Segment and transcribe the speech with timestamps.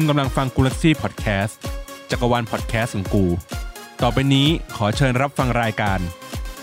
[0.00, 1.58] คุณกำลังฟังกูลักซี่พอดแคสต์
[2.10, 3.24] จักรวาลพอดแคสต์ของกู
[4.02, 6.00] ต่อไปนี้ขอเชิญรับฟังรายการ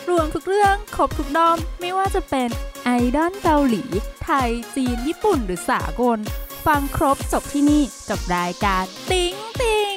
[0.10, 2.50] รวมทุกเรื่องครบทุกด้อม ไม่ว่าจะเป็น
[2.84, 3.84] ไอดอลเกาหลี
[4.24, 6.20] ไทย จีน ญี่ปุ่น หรือสากล
[6.66, 9.96] ฟังครบจบที่นี่กับรายการติ๊งติง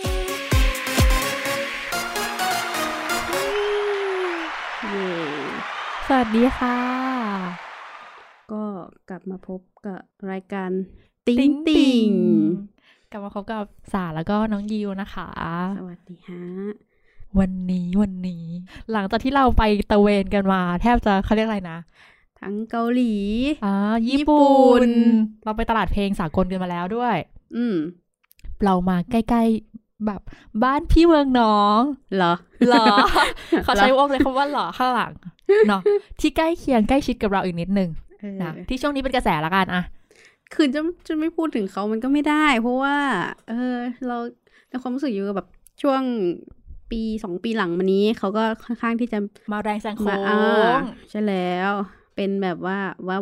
[4.88, 5.12] เย่
[6.06, 6.78] สวัสดีค่ะ
[8.52, 8.64] ก็
[9.08, 10.00] กลับมาพบกับ
[10.30, 10.70] รายการ
[11.26, 12.10] ติ๊งติง
[13.12, 15.28] กลับมาพบกับสาแล้วก็น้องยิวนะคะ
[15.78, 16.42] สวัสดีฮะ
[17.38, 18.44] วันนี้วันนี้
[18.92, 21.78] หลังจากที่เราไปตะเวนกันมา แทบจะเขาเรียกอะไรนะ
[22.40, 23.14] ทั้งเกาหลี
[23.64, 23.74] อ่า
[24.06, 24.92] ญี่ญี่ปุ่ปุ่นน
[25.44, 27.16] เราไปตลาดเพลงสากลกันมาแล้วด้วย
[27.56, 27.76] อืม
[28.64, 30.20] เรามาใกล้ๆแบบ
[30.64, 31.80] บ้านพี่เมืองน้อง
[32.16, 32.34] เหรอ
[32.68, 32.84] หรอ
[33.64, 35.12] เขาใช้วงเลยคำว่าหรอข้างหลัง
[35.68, 35.82] เนาะ
[36.20, 39.82] ที่ใกล้เคียงใกล้ชิดกับเราอีกนิดนึงเออนะที่ช่วงนี้เป็นกระแสละกันอะ
[40.54, 42.96] คือจะจะไม่พูดถึงเขามันก็ไม่ได้ เพราะว่า
[43.48, 44.16] เออ เรา
[44.68, 45.48] ในความรู้สึกอยู่กับแบบ
[45.82, 46.02] ช่วง
[46.90, 49.18] ปีสองปีหลังมานี้เขาก็ค่อนข้างที่จะ
[49.52, 51.72] มาแรงแซงโค้มาอ่างใช่แล้ว
[52.16, 52.78] เป็นแบบว่า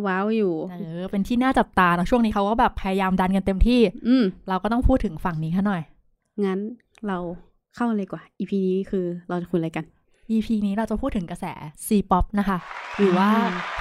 [0.06, 5.82] ว้าวๆอยู่เออเป็นที่น่าจับตาเนอะช่วงนี้เขาก็แบบพยายามดันกันเต็มที่ อืมเราก็ต้องพูดถึงฝั่งนี้เขาหน่อย
[6.44, 6.58] งั้น
[7.06, 7.18] เรา
[7.74, 9.84] เข้าเลยกว่า EP นี้คือเราจะคุยอะไรกัน
[10.30, 11.44] EP นี้เราจะพูดถึงกระแส
[11.86, 12.58] C-pop นะคะ
[12.96, 13.28] หรือว่า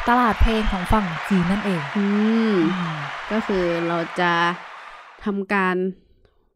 [0.09, 2.05] ตลาดเพลงของฝั่งจีนนั่นเอง อื
[2.51, 2.95] มอืม
[3.31, 4.31] ก็คือเราจะ
[5.25, 5.75] ทำการ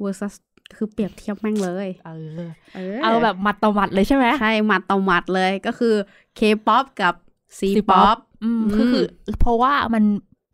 [0.03, 0.33] versus
[0.77, 5.95] คือเปรียบเทียบแม่งเลย เออ เอเอาแบบมัดต่อมัดเลยใช่ไหม ใช่หมัดต่อหมัดเลยก็คือ
[6.39, 7.13] K-pop กับ
[7.59, 9.05] C-pop อืมอืมคือคือ
[9.41, 10.03] เพราะว่ามัน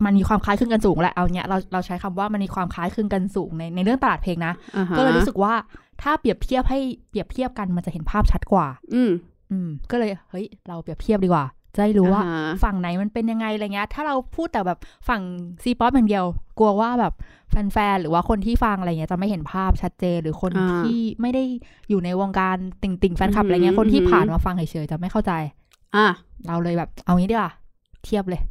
[0.04, 5.52] มันมีความคล้ายคลึงกันสูงแหละเอาเนี้ยเราเราใช้คำว่ามันมีความคล้ายคลึงกันสูงในในเรื่องตลาดเพลงนะอ่าฮะก็เลยรู้สึกว่า
[6.06, 9.10] ถ้าเปรียบเทียบให้เปรียบเทียบกันมันจะเห็นภาพชัดกว่า อืม
[9.50, 15.22] อืม ก็เลยเฮ้ย เราเปรียบเทียบดีกว่า จะได้รู้ว่าอ่ฮะฝั่งไหนมันเป็นยังไงอะไรเงี้ย ถ้าเราพูดแต่แบบฝั่ง
[15.62, 16.24] ซีป๊อปอย่างเดียว
[16.58, 17.14] กลัวว่าแบบ
[17.50, 20.52] แฟนๆหรือว่าคนที่ฟังอะไรเงี้ยจะไม่เห็นภาพชัดเจนหรือคน
[20.84, 21.42] ที่ไม่ได้
[21.88, 25.32] อยู่ในวงการติ่งติ่งๆแฟนคลับอะไรเงี้ยคนที่ผ่านมาฟังเฉยๆจะไม่เข้าใจ
[25.96, 26.08] อะ
[26.46, 27.52] เราเลยแบบเอางี้ดีกว่า
[28.04, 28.42] เทียบเลย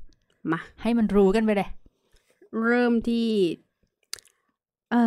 [0.51, 1.69] มาให้มันรู้กันไปเลย
[2.63, 3.28] เริ่มที่
[4.91, 5.01] เอ่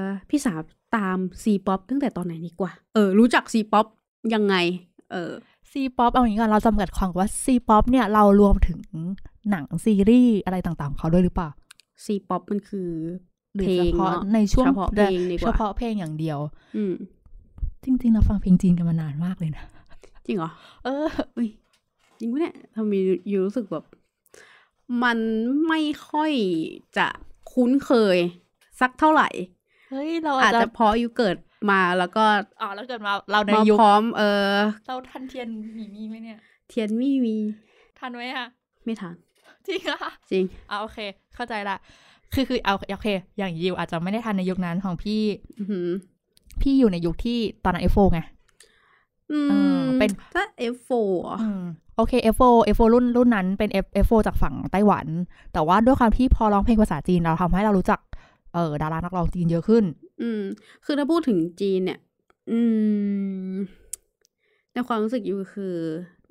[0.00, 0.60] อพี่สาว
[0.96, 3.86] ตาม C-pop ตั้งแต่ตอนไหนดีกว่า เออ รู้จัก C-pop
[4.34, 4.54] ยังไง
[5.12, 5.32] เออ
[5.70, 8.78] C-pop เอาอย่างนี้ก่อนเราจำกัดความว่า C-pop เนี่ยเรารวมถึง
[9.50, 11.48] หนังซีรีส์อะไรต่างๆของเขาด้วยหรือเปล่า
[12.04, 12.90] C-pop มันคือ
[13.54, 16.38] หรือเพลงเฉพาะเนอะในช่วงเฉพาะเพลงดีกว่าเฉพาะเพลงอย่างเดียว
[16.76, 16.94] อืม
[17.84, 19.64] จริง ๆ เราฟังเพลงจีนกันมานานมากเลยนะ
[20.26, 20.50] จริงเหรอ
[20.84, 21.48] เอออุ้ย
[22.18, 22.92] จริงปะเนี่ยทำไม
[23.30, 23.84] ยูรู้สึกแบบ
[25.02, 25.18] มัน
[25.68, 25.80] ไม่
[26.10, 26.32] ค่อย
[26.96, 27.06] จะ
[27.52, 28.18] คุ้นเคย
[28.80, 29.28] สักเท่าไหร่
[29.94, 31.36] เฮ้ยเราอาอาจจจะจะเพราะยูเกิด
[31.70, 32.24] มาแล้วก็
[32.60, 34.54] อ๋อแล้วเกิดมาเราในมายุคพร้อมเออ
[34.88, 36.38] เราทันเทียนหมีมีไหมเนี่ย
[36.68, 37.36] เทียนไม่มี
[37.98, 38.46] ทันไหมอะ
[38.84, 39.14] ไม่ทัน
[39.68, 39.98] จริงอะ
[40.30, 40.98] จริงอ่าโอเค
[41.34, 41.76] เข้าใจละ
[42.34, 45.22] คือคือเอาโอเค อย่างยิวอาจจะไม่ได้ทันในยุคนั้นของพี่
[45.58, 45.88] อือหือ
[46.62, 48.20] พี่อยู่ในยุคที่ตอนนั้นเอฟโฟไง
[49.32, 50.44] อืเออมเป็นถ้า
[50.74, 50.92] F4
[51.28, 51.62] อะอืม
[51.96, 55.06] โอเค F4 F4 รุ่นรุ่นนั้นเป็น F F4 จากฝั่งไต้หวัน
[55.52, 58.00] แต่ว่าด้วยความที่พอร้องเพลงภาษาจีนเราทำให้เรารู้จัก
[58.54, 59.84] เออดารานักร้องจีนเยอะขึ้น
[60.22, 60.42] อืม
[60.84, 61.98] คือถ้าพูดถึงจีนเนี่ย
[62.50, 62.58] อื
[63.52, 63.54] ม
[64.72, 65.76] ในความรู้สึกยูคือ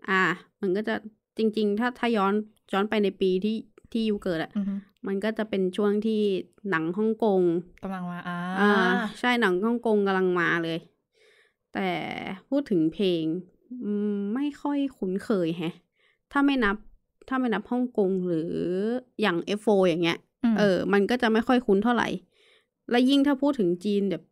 [0.09, 0.21] อ่า
[0.61, 0.95] มันก็จะ
[1.37, 2.33] จริง ๆ ถ้าถ้าย้อน
[2.73, 3.57] ย้อนไปในปีที่
[3.91, 4.75] ที่ยูเกิดอะอือฮึ
[5.07, 6.21] มันก็จะเป็นช่วงที่
[6.69, 7.41] หนังฮ่องกง
[7.83, 8.71] กำลังมาอ่าอ่า
[9.19, 10.79] ใช่หนังฮ่องกงกำลังมาเลย
[11.73, 11.89] แต่
[12.49, 13.23] พูดถึงเพลง
[13.83, 15.73] อืมไม่ค่อยคุ้นเคยแฮะ
[16.31, 16.75] ถ้าไม่นับ
[17.27, 18.53] ถ้าไม่นับฮ่องกงหรือ
[19.21, 20.19] อย่าง F4 อย่างเงี้ยม
[20.57, 22.07] เออ มันก็จะไม่ค่อยคุ้นเท่าไหร่
[22.91, 24.23] และยิ่งถ้าพูดถึงจีนแบบ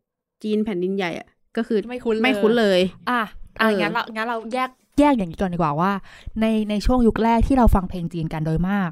[0.42, 2.80] จีนแผ่นดินใหญ่อะก็คือไม่คุ้นเลยไม่คุ้นเลย
[3.10, 3.22] อะ
[3.60, 5.92] อะเอองั้นเรางั้นเราแยกแยกอย่างนี้ก่อนดีกว่าว่า
[6.40, 8.90] ในในช่วงยุคแรกที่เราฟังเพลงจีนกันโดยมาก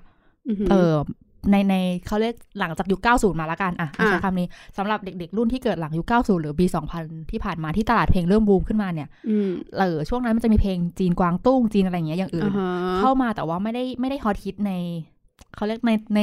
[0.49, 0.95] อือหือเออ
[1.51, 1.75] ในใน
[2.07, 6.67] เขาเรียกหลังจากยุค 90 มาละกันอะเอาใช้อะคำนี้สำหรับเด็กๆ รุ่นที่เกิดหลังยุค 90 หรือปี
[6.99, 14.73] 2000 ที่ผ่านมาที่ตลาดเพลงเริ่มบูมขึ้นมาเนี่ยอืมเออช่วงนั้นมันจะมีเพลงจีนกวางตุ้งจีนอะไรอย่างเงี้ยอย่างอื่นอ่าฮะเข้ามาแต่ว่าไม่ได้ไม่ได้ฮอตฮิตใน
[15.55, 16.19] เขาเรียกในใน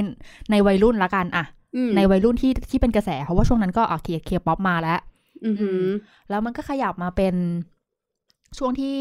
[0.52, 1.46] ในวัยรุ่นละกันอะ
[1.76, 5.00] อืมในวัยรุ่นที่ที่เป็นกระแส เพราะว่าช่วงนั้นก็อะ K K-pop มาแล้ว
[5.46, 5.84] อือหือ
[6.30, 7.36] แล้วมันก็ขยับมาเป็น
[8.58, 8.96] ช่วงที่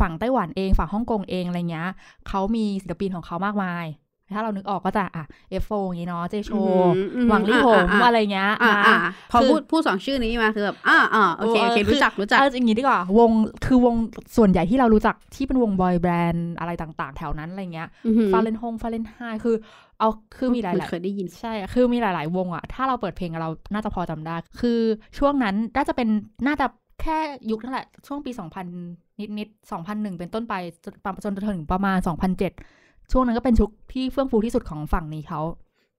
[0.00, 1.88] ฝั่งไต้หวันเอง ฝั่งฮ่องกงเองอะไรเงี้ย
[2.28, 3.86] เขามีศิลปินของเขามากมาย
[4.32, 8.96] ถ้าเรานึกออกก็จะอะเอฟโฟอย่างงี้เนาะเจโชอืมอืมหวังลี่หงอะอะอะไรเงี้ยอ่านะอ่า
[9.30, 13.30] พอคือพูดพูดสองชื่อนี้มาคือแบบอ่าอ่าโอเคโอเคเออรู้จักรู้จักเอาอย่างงี้ดีกว่าวง
[13.64, 13.94] คือวง
[14.36, 19.56] ส่วนใหญ่ที่เรารู้จักที่เป็นวงบอยแบนด์อะไรต่างๆ แถวนั้นอะไรเงี้ยอือหือฟาเรนฮงฟาเรนไฮคือ
[19.98, 24.78] เอาคือมีหลายนๆเคยได้ยินใช่อะคือมีหลาย ๆ วงอะถ้าเราเปิดเพลงอะเราน่าจะพอจำได้ คือ
[25.18, 26.08] ช่วงนั้นน่าจะเป็น
[26.46, 26.66] น่าจะ
[27.02, 27.18] แค่
[27.50, 28.30] ยุคนั่นแหละช่วงปี
[28.76, 29.48] 2000 นิดนิด
[29.84, 30.54] 2001 เป็นต้นไป
[30.84, 30.94] จน
[31.24, 35.40] จนถึงประมาณ 2007 ช่วงนั้นก็เป็นชุกที่เฟื่องฟูที่สุดของฝั่งนี้เขา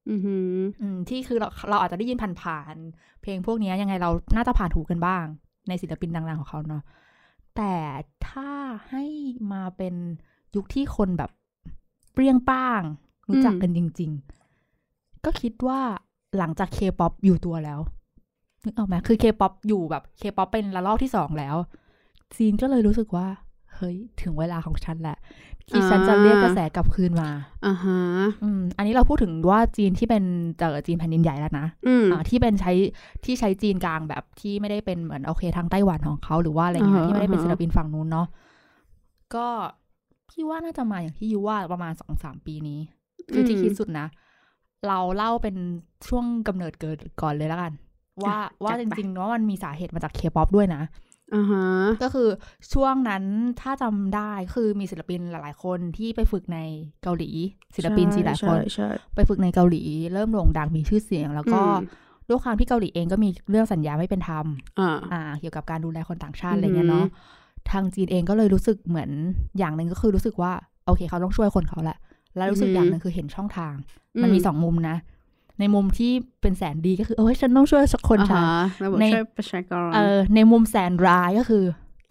[0.10, 5.26] อือหืออืมที่คือเราเราอาจจะได้ยินผ่านๆเพลงพวกเนี้ยยังไงเราน่าจะผ่านหูกันบ้าง
[5.68, 6.84] ในศิลปินดัง ๆ ของเขาเนาะ
[7.56, 7.76] แต่
[8.28, 8.52] ถ้า
[8.90, 9.06] ให้
[9.54, 9.96] มาเป็น
[10.56, 11.32] ยุคที่คนแบบ
[12.14, 12.82] เปรี้ยงป้าง
[13.28, 14.12] รู้จักกันจริง
[14.68, 15.82] ๆ ก็คิดว่า
[16.38, 17.80] หลังจากเคป๊อปอยู่ตัวแล้ว
[18.64, 21.56] นึกออกไหมคือเคป๊อปอยู่แบบเคป๊อปเป็นระลอกที่สองแล้ว
[22.36, 23.28] จีนก็เลยรู้สึกว่า
[23.78, 25.18] เฮ้ย ถึงเวลาของฉันแหละ
[25.70, 27.30] ที่ฉันจะเรียกกระแสกลับคืนมา
[27.66, 28.00] อ่าฮะ
[28.44, 30.24] อืมอันนี้เราพูดถึงว่าจีนที่เป็น
[30.60, 32.74] เจอจีนแผ่นดินใหญ่แล้วนะอืมอ่าที่เป็นใช้
[33.26, 38.28] ที่ใช้จีนกลางแบบที่ไม่ได้เป็นเหมือนโอเคทางไต้หวันของเขาหรือว่าอะไรเงี้ยอ่าฮะที่ไม่ได้เป็นอ่าฮะศิลปินฝั่งนู้นเนาะ
[39.36, 39.48] ก็
[40.30, 42.80] พี่ว่าน่าจะมาอย่างที่ยูว่าประมาณสองสามปีนี้
[43.34, 44.08] คือที่คิดสุดนะ
[44.88, 45.56] เราเล่าเป็น
[46.08, 47.74] ช่วงกำเนิดเกิดก่อนเลยแล้วกัน
[48.24, 51.05] ว่าว่าจริงๆเนาะมันมีสาเหตุมาจากเคป๊อปด้วยนะอ่าฮะ
[52.04, 52.30] ก็คือ
[52.74, 53.24] ช่วงนั้น
[53.62, 56.60] ถ้าจำได้คือมีศิลปินหลายๆ คนที่ไปฝึกใน
[57.04, 57.30] เกาหลี
[57.76, 59.84] ศิลปินจีนหลายคนใช่ใช่ไปฝึกในเกาหลี
[60.14, 64.46] เริ่มโด่งดังมีชื่อเสียง แล้วก็อืมด้วยความที่เกาหลีเองก็มีเรื่องสัญญาไม่เป็นธรรม
[64.80, 67.06] อ่าอ่า เกี่ยวกับการดูแลคนต่างชาติอะไรเงี้ยเนาะ
[67.72, 69.10] ทางจีนเองก็เลยรู้สึกเหมือน
[69.58, 70.52] อย่างหนึ่งก็คือรู้สึกว่า
[70.86, 71.98] โอเคเขาต้องช่วยคนเขาแหละ
[72.38, 73.74] แล้วรู้สึกอืมอย่างหนึ่งคือเห็นช่องทาง
[74.16, 74.96] อืมมันมีสองมุมนะ
[75.60, 76.12] ในมุมที่
[76.42, 81.64] เป็นแสนดีก็คือเออฉันต้องช่วยสักคนฉันอ่าฮะระบบในช่วยประชากรเออในมุมแสนร้ายก็คือ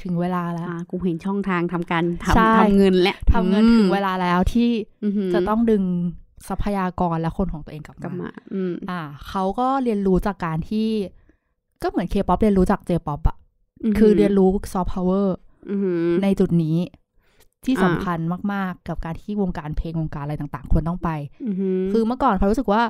[0.03, 2.05] ถึงเวลาแล้วอ่ากูเห็นช่องทางทำการ
[2.37, 4.71] ใช่ทำทำเงินและทำเงินถึงเวลาแล้วที่
[5.05, 5.83] อือหือจะต้องดึง
[6.49, 10.89] ทรัพยากรและคนของตัวเองกลับกลับมามาอืมอ่าเขาก็เรียนรู้จากการที่
[11.83, 13.37] ก็เหมือนเคป๊อปเรียนรู้จากเจป๊อปอะ
[13.99, 15.37] คือเรียนรู้ซอฟต์พาวเวอร์
[15.71, 16.77] อือหือในจุดนี้
[17.65, 18.19] ที่อ่าสำคัญ
[18.53, 21.11] มาก ๆ กับการที่วงการเพลงวงการอะไรต่าง ๆ ควรต้องไป
[21.47, 22.83] อือหือคือเมื่อก่อนเขารู้สึกว่า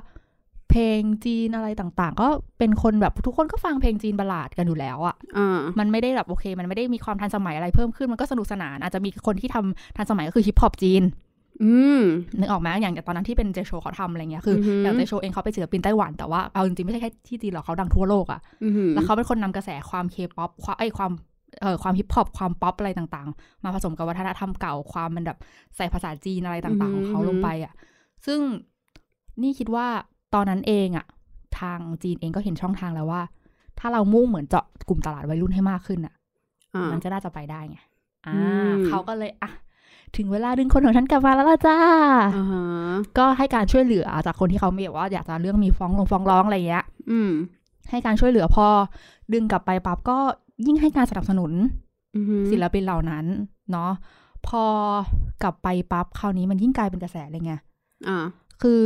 [0.71, 2.29] เพลงจีนอะไรต่างๆ ก็
[2.59, 11.03] เป็นคนแบบทุกคนก็ฟังเพลงจีนบัลลาดกันอยู่แล้วอะอ่ามันไม่ได้แบบโอเค มันไม่ได้มีความทันสมัยอะไรเพิ่มขึ้นมันก็สนุกสนาน อาจจะมีคนที่ทำทันสมัยก็คือฮิปฮอปจีน
[11.63, 12.03] อืม
[12.39, 21.13] นึกออกไหมอย่างตอนนั้นที่เป็นเจโชเขาทำอะไรเงี้ยคือออหืออย่างเจโชเองเขาเป็นศิลปินไต้หวันแต่ว่าเอาจริงๆไม่ใช่แค่ที่จีนหรอกเขาดังทั่วโลกอะอือหือแล้วเขาเป็นคนนำกระแสความเคป๊อปความไอ้ความ
[21.61, 25.39] เอ่อความฮิปฮอปความป๊อปอะไรต่างๆ มาผสมกับวัฒนธรรมเก่าความมันแบบ
[25.77, 27.73] ใส่ภาษาจีนอะไรต่างๆ ของเขาลงไปอะ
[28.27, 28.41] ซึ่ง
[29.43, 29.87] นี่คิดว่า
[30.35, 31.07] ตอนนั้นเองอะ
[31.59, 33.23] ทางจีนเองก็เห็นช่องทางแล้วว่า
[33.79, 36.15] ถ้าเรามุ่งเหมือนเจาะกลุ่มตลาดวัยรุ่นให้มากขึ้นอะ
[36.75, 37.79] อ่ามันจะน่าจะไปได้ไง
[38.27, 38.41] อ่าอื
[38.73, 39.51] มเขาก็เลยอะ
[40.17, 41.79] ถึงเวลาดึงคนของฉันกลับมาแล้วล่ะจ้า
[42.37, 42.63] อ่าฮะ
[43.19, 47.31] ก็ให้การช่วยเหลือจากคนที่เขาไม่แบบว่าอยากจะเรื่องมีฟ้องลงฟ้องร้องอะไรอย่างเงี้ย อืม
[47.91, 48.67] ให้การช่วยเหลือพอ
[49.33, 50.19] ดึงกลับไปปั๊บก็
[50.67, 51.53] ยิ่งให้การสนับสนุน
[52.17, 53.25] อือหือศิลปินเหล่านั้น
[53.73, 53.91] เนาะ
[54.47, 54.65] พอ
[55.43, 57.53] กลับไปปั๊บคราวนี้มันยิ่งกลายเป็นกระแสเลยไง
[58.09, 58.19] อ่า
[58.63, 58.85] คือ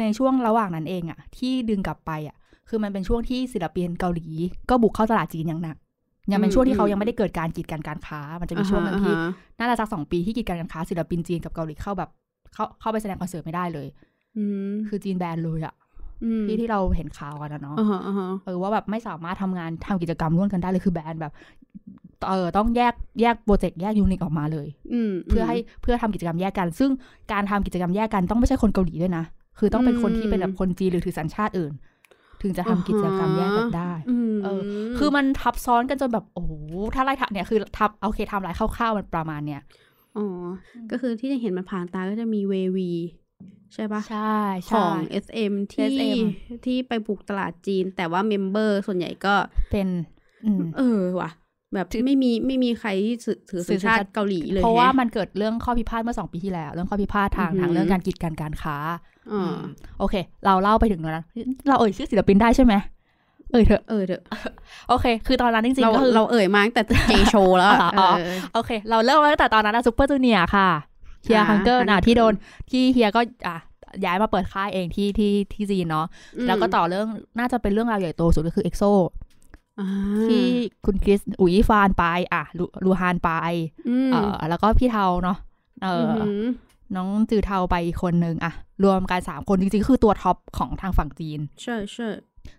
[0.00, 2.36] ในช่วงระหว่างนั้นเองอะที่ดึงกลับไปอะ
[2.68, 4.26] คือมันเป็นช่วงที่ศิลปินเกาหลี
[4.70, 5.76] ก็บุกเข้าตลาดจีนอย่างหนัก
[6.32, 12.10] ยังเป็นช่วงที่เขายังไม่ได้เกิดการกีดกันการค้า มันจะมีช่วงหนึงที่อ่าฮะน่าจะสักสองปีที่กีดกันการค้าศิลปินจีนกับเกาหลีเข้าแบบ
[12.54, 13.86] เข้าเข้าไปแสดงคอนเสิร์ตไม่ได้เลย
[14.36, 15.74] อืมคือจีนแบนเลยอะ
[16.24, 21.32] อืมที่ที่เราเห็นข่าวกันนะเนาะอ่าฮะอ่าฮะเออว่าแบบไม่สามารถทำงานทำกิจกรรมร่วมกันได้เลยคือแบนแบบ
[22.28, 26.90] เออต้องแยกแยกโปรเจกต์แยก unit ออกมาเลยอืมเพื่อให้เพื่อทำกิจกรรมแยกกัน ซึ่ง
[27.32, 29.24] การทำกิจกรรมแยกกันต้องไม่ใช่คนเกาหลีด้วยนะ
[29.58, 31.72] คือต้องเป็นคนที่เป็นแบบคนจีนหรือถือสัญชาติอื่น
[32.42, 33.92] ถึงจะทำกิจกรรมแยกกันได้
[34.32, 34.60] มเออ
[34.98, 36.52] คือมันทับซ้อนกันจนแบบโอ้โห
[36.94, 39.62] ถ้าไล่ทับเนี่ยคือทับโอเคทำลายคร่าวๆมันประมาณเนี้ย
[40.16, 40.26] อ๋อ
[40.90, 42.90] ก็คือที่จะเห็นมันผ่านตาก็จะมีเววี
[43.74, 44.94] ใช่ปะใช่ขใช่อง
[45.24, 46.18] SM ที่ SM
[46.64, 49.34] ที่ไปบุกตลาดจีน แต่ว่า member ส่วนใหญ่ก็
[49.70, 49.88] เป็น
[50.46, 51.30] อืมเออว่ะ
[51.74, 58.76] แบบไม่มีไม่มีใครที่ถือถือถืสัอญสัญชาติชาติเกาหลีเลยเพราะว่าแฮมมันเกิดเรื่องข้อพิพาทเมื่อสองปีที่แล้ว เรื่องข้อพิพาททางอือหือทางเรื่องการกีดกันการค้า
[59.32, 59.58] อ่า
[59.98, 60.14] โอเค
[60.44, 61.26] เราเล่าไปถึงตรงนั้น
[61.68, 62.74] เราเอ่ยชื่อศิลปินได้ใช่ไหม
[63.52, 64.22] เอ่ยเถอะเออเดอะ
[64.88, 70.68] โอเค คือตอนนั้นจริงเราๆก็คือเราเอ่ยมาตั้งแต่เจโชแล้วอะอ๋อเออโอเค เราเริ่มมาตั้งแต่ตอนนั้นนะซูเปอร์จูเนียค่ะ
[71.22, 72.34] เฮียอ่าฮังเกอร์นะ Hunger ที่โดน
[72.70, 73.56] ที่เฮียก็อะ
[74.04, 76.06] ย้ายมาเปิดค่ายเองที่ที่ที่จีนเนาะ
[76.46, 77.06] แล้วก็ต่อเรื่อง
[77.38, 79.06] น่าจะเป็นเรื่องราวใหญ่โตสุดก็คือเอ็กโซอ่า
[80.26, 80.44] ที่
[80.84, 83.30] คุณคริสอู๋อี้ฟานไป อะลูลู่หานไป
[83.88, 85.38] อืมเออแล้วก็พี่เทาเนาะ
[85.82, 86.46] เอออม
[86.96, 88.52] น้องจื่อเทาไปอีกคนนึงอะ
[88.84, 92.08] รวมกันสามคนจริงๆ คือตัว top ของทางฝั่งจีน ใช่ใช่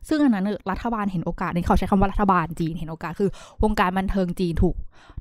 [0.07, 3.29] ซึ่งอันนั้นรัฐบาลเห็นโอกาสนี่เขาใช้คำว่ารัฐบาลจีนเห็นโอกาสคือ
[3.63, 4.75] วงการบันเทิงจีนถูก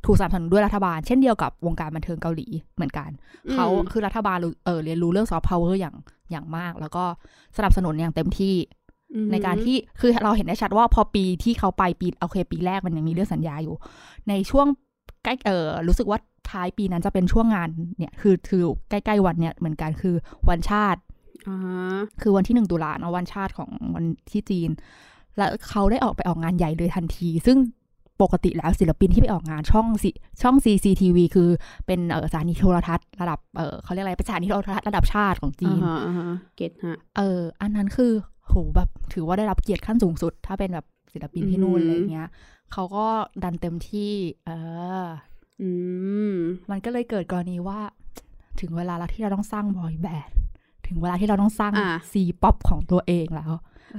[0.07, 3.11] ถูกสนับสนุนด้วยรัฐบาล เช่นเดียวกับวงการบันเทิงเกาหลีเหมือนกัน
[3.47, 5.97] อืมเขาคือรัฐบาลรู้เออเรียนรู้เรื่องซอฟต์พาวเวอร์อย่าง
[6.31, 7.05] อย่างมาก แล้วก็
[7.57, 8.82] สนับสนุนอย่างเต็มที่อืม
[9.33, 13.77] ในการที่คือเราเห็นได้ชัดว่าพอปีที่เขาไปปีโอเค ปีแรกมันยังมีเรื่องสัญญาอยู่
[14.29, 14.67] ในช่วง
[15.25, 16.19] ใกล้เออรู้สึกว่า
[16.51, 20.15] ท้ายปีนั้นจะเป็นช่วงงานเนี่ยคือคือใกล้ๆวันเนี่ยเหมือนกันคือ
[20.49, 21.01] วันชาติ
[21.49, 21.57] อ่า
[22.21, 24.71] คือวันที่หนึ่งตุลาเนอะวันชาติของวันที่จีน
[25.37, 27.59] แล้วเขาได้ออกไปออกงานใหญ่เลยทันที ซึ่ง
[28.23, 30.11] ปกติแล้วศิลปินที่ไปออกงานช่องสิ
[30.43, 31.49] ช่อง CCTV คือ
[31.87, 38.13] เป็นเออสถานีโทรทัศน์ระดับเออเขาเรียกอะไรเป็นสถานีโทรทัศน์ระดับชาติของจีอ่านฮะอ่าฮะเก็ตฮะเอออันนั้นคือ
[38.49, 42.29] โหแบบถือว่าได้รับเกียรติขั้นสูงสุด ถ้าเป็นแบบศิลปินที่นู่นอืมอะไรเงี้ย
[42.73, 43.07] เขาก็
[43.43, 44.13] ดันเต็มที่
[44.47, 44.51] เอ
[45.05, 45.07] อ
[45.63, 45.71] อื
[46.35, 46.37] ม
[46.71, 47.81] มันก็เลยเกิดกรณีว่า
[48.61, 50.37] ถึงเวลาแล้วที่เราต้องสร้างบอยแบนด์
[50.87, 53.53] ถึงเวลาที่เราต้องสร้างอ่าซีป๊อปของตัวเองแล้ว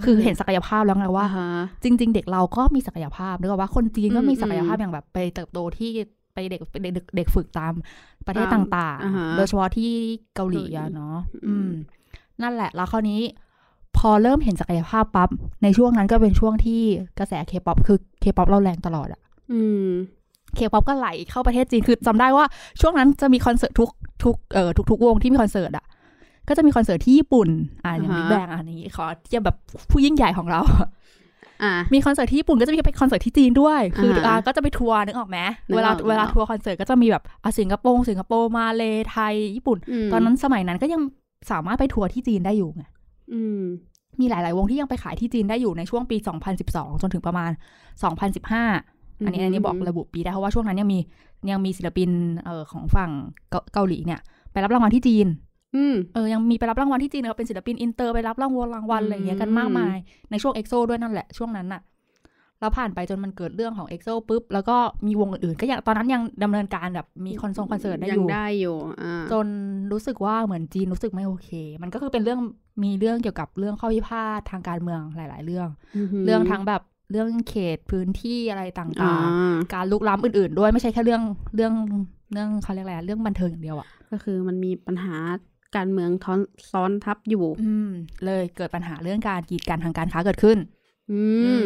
[0.04, 1.48] คือเห็นศักยภาพแล้วไงว่าอ่าฮะ
[1.84, 5.92] จริง ๆ เด็กเราก็มีศักยภาพนึกออกว่าคนจีนก็อืมมีศักยภาพอืมอย่างแบบไปเติบโตที่
[6.34, 7.74] ไปเด็กไปเด็กเด็กฝึกตาม
[8.28, 9.92] ประเทศตามต่างอ่าฮะๆโดยเฉพาะที่
[10.36, 11.72] เกาหลีเกาหลีอะเนาะอือืมม
[12.42, 13.22] นั่นแหละ แล้วคราวนี้
[13.53, 13.53] พ
[14.10, 15.30] อเริ่มเห็นศักยภาพปั๊บ
[15.64, 16.82] ในช่วงนั้นก็เป็นช่วงที่
[17.20, 19.90] กระแสเคป๊อปคือเคป๊อปเราแรงตลอดอะอืม
[20.56, 22.46] เคป๊อปก็ไหลเข้าประเทศจีนคือจำได้ว่า
[22.82, 23.90] ช่วงนั้นจะมีคอนเสิร์ตทุก
[24.24, 25.86] ทุกเอ่อทุกทุกวงที่มีคอนเสิร์ตอะ
[26.48, 27.50] ก็จะมีคอนเสิร์ตที่ญี่ปุ่น
[27.86, 29.58] อ่าอย่างอ่าฮะบิ๊กแบงอันนี้ขอเทียบแบบ
[29.92, 30.62] ผู้ยิ่งใหญ่ของเรา
[31.64, 41.02] อ่ามีคอนเสิร์ตที่ญี่ปุ่นก็จะมีไปคอนเสิร์ตที่จีนด้วย คืออ่าฮะอ่าก็จะไปทัวร์นึกออกไหมนึกออกเวลานึกออกเวลาทัวร์คอนเสิร์ตก็จะมีแบบอะสิงคโปร์สิงคโปร์มาเลไทยญี่ปุ่นมตอนนั้นสมัยนั้นก็ยัง
[41.52, 42.84] สามารถไปทัวร์ที่จีนได้อยู่ไง
[43.34, 43.42] อื
[44.16, 46.18] มมีหลาย ๆ วงที่ยังไปขายที่จีนได้อยู่ในช่วงปี
[46.60, 47.52] 2012 จนถึงประมาณ
[48.18, 51.00] 2015 อันนี้อันนี้บอกระบุปีได้เพราะว่าช่วงนั้นยังมี
[51.52, 52.10] ยังมีศิลปิน
[52.46, 53.12] เอ่อของฝั่ง
[53.50, 54.20] เกาเกาหลีเนี่ย
[54.52, 55.28] ไปรับรางวัลที่จีน
[55.76, 59.98] อืมเออยังมีไปรับรางวัลที่จีนนะครับเป็นศิลปินอินเตอร์ไปรับรางวัลรางวัลอะไรอย่างเงี้ยกันมากมาย
[60.32, 61.82] ในช่วงเอ็กโซด้วยนั่นแหละช่วงนั้นน่ะ
[62.64, 64.78] แล้วผ่านไปจนมันเกิดเรื่องของเอ็กโซปุ๊บ แล้วก็
[65.08, 69.48] มีวงอื่นๆ ก็ยังตอนนั้นยังดำเนินการแบบมีคอนเสิร์ตคอนเสิร์ตได้อยู่ได้อยู่อ่าจน
[69.92, 71.50] รู้สึกว่าเหมือนจีนรู้สึกไม่โอเค
[71.82, 72.40] มันก็คือเป็นเรื่อง
[72.84, 75.68] มีเรื่องเกี่ยวกับเรื่องข้อพิพาททางการเมืองหลาย ๆ เรื่อง
[76.26, 81.24] เรื่องทั้งแบบเรื่องเขตพื้นที่อะไรต่อ่าางๆ การลุกล้ำอื่น ๆ ด้วยไม่ใช่แค่เรื่อง
[81.56, 81.74] เรื่อง
[82.34, 85.16] เรื่องเขาเรียกอะไรอะเรื่องบันเทิงอย่างเดียวอะก็คือมันมีปัญหา
[85.76, 86.40] การเมืองท้อน
[86.72, 87.90] ซ้อนทับอยู่ อืม
[88.26, 90.58] เลยเกิดปัญหาเรื่องการกีดกันทางการค้าเกิดขึ้น
[91.12, 91.22] อื
[91.64, 91.66] ม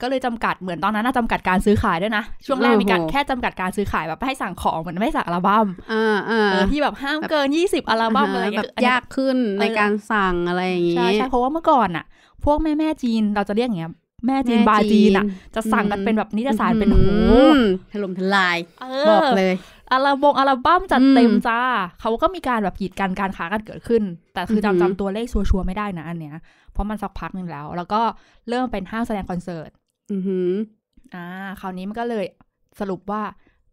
[0.00, 12.04] ก็เลยจำกัดเหมือนตอนนั้นน่ะจำกัดการซื้อขายด้วยนะ ช่วงแรกโอ้โหมีการแค่จำกัดการซื้อขายแบบไม่ให้สั่งของเหมือนไม่ให้สั่งอัลบั้มอ่าอ่าเออที่แบบห้ามเกินยี่สิบอัลบั้มอะไรแบเงี้บยอันนี้ยากขึ้นในการสั่งอะไรอย่างงี้ใช่ใช่เพราะว่าเมื่อก่อนอะ
[12.44, 13.92] พวกแม่แม่จีนเราจะเรียกอย่างเงี้ย
[14.26, 17.56] แม่จีนแม่บาร์จีนอะจีนจะสั่งกันอืมเป็นแบบนิตยสารเป็นอื้โหอหือ
[17.92, 19.54] ถล่มทลายเอบอกอเลย
[19.92, 21.60] อัลบงอัลบั้มจัดอืมเต็มจ้า
[22.00, 24.02] เขาก็มีการแบบกีดกันการค้ากันเกิดขึ้น
[24.34, 26.36] แต่คืออือหืจำอจำตัวเลขชัวร์ๆไม่ได้นะอันเนี้ย
[26.72, 28.00] เพราะมันสักพักหนึ่งแล้ว แล้วก็
[28.48, 29.70] เริ่มเป็นห้างแสดงคอนเสิร์ต
[30.12, 30.50] อือหือ
[31.14, 31.24] อ่า
[31.60, 32.24] คราวนี้มันก็เลย
[32.80, 33.22] สรุปว่า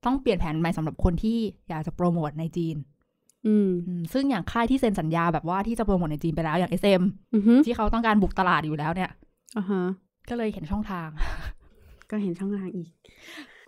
[0.05, 1.37] ต้องเปลี่ยนแผนใหม่สำหรับคนที่
[1.69, 2.75] อยากจะโปรโมทในจีน
[3.47, 9.11] อืมอืมซึ่งอย่างค่ายที่เซ็นสัญญาแบบว่าที่จะโปรโมทในจีนไปแล้วอย่าง SM อือหือที่เขาต้องการบุกตลาดอยู่แล้วเนี่ย
[9.57, 9.81] อ่าฮะ
[10.29, 11.09] ก็เลยเห็นช่องทาง
[12.11, 12.89] ก็เห็นช่องทางอีก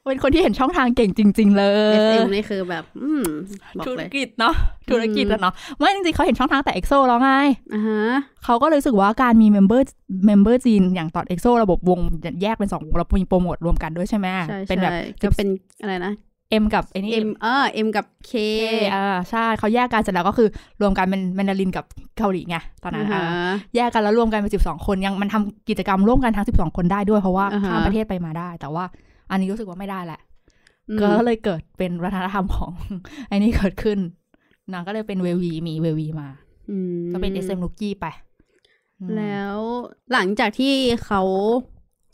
[0.05, 3.23] เป็นคนที่เห็นช่องทางเก่งจริง ๆ เลย SM นี่คือแบบ อืม
[3.77, 4.53] บอกเลยธุรกิจเนาะ
[4.89, 7.31] ธุรกิจอะเนาะไม่จริงๆเขาเห็นช่องทางแต่เอ็กโซแล้วไง
[7.73, 8.01] อ่าฮะ
[8.43, 9.85] เขาก็เลยรู้สึกว่าการมี member
[10.25, 11.99] member จีนอย่างตอนเอ็กโซระบบวง
[12.41, 15.47] แยกเป็นสองวงแล้วมีโปรโมทรวมกันด้วยใช่ไหมใช่เป็นแบบใช่ก็เป็น
[15.81, 16.13] อะไรนะ
[16.51, 20.47] M กับไอ้นี่ M เออ M กับ K K อ่าใช่เขาแยกกันเสร็จแล้วก็คือ
[20.81, 21.85] รวมกันเป็นแมนดารินกับ
[22.17, 28.85] เกาหลีไงตอนนั้นอ่าอ่าฮะแยกกันแล้วรวมกันเป็นสิบสองคนยังมันทำกิจกรรมร่วมกันทั้งสิบสองคนได้ด้วยเพราะว่าอ่าฮะข้ามประเทศไปมาได้ แต่ว่า
[29.29, 30.19] อันนี้รู้สึกว่าไม่ได้แหละ
[30.89, 32.73] อืมก็เลยเกิดเป็นวัฒนธรรมของ
[33.27, 33.99] ไอ้นี่เกิดขึ้น
[34.71, 36.29] นางก็เลยเป็นเววีมีเววีมา
[36.69, 38.05] อืมก็เป็นเอสเอ็มลูกี้ไป
[38.99, 39.57] อืมแล้ว
[40.13, 40.73] หลังจากที่
[41.05, 41.21] เขา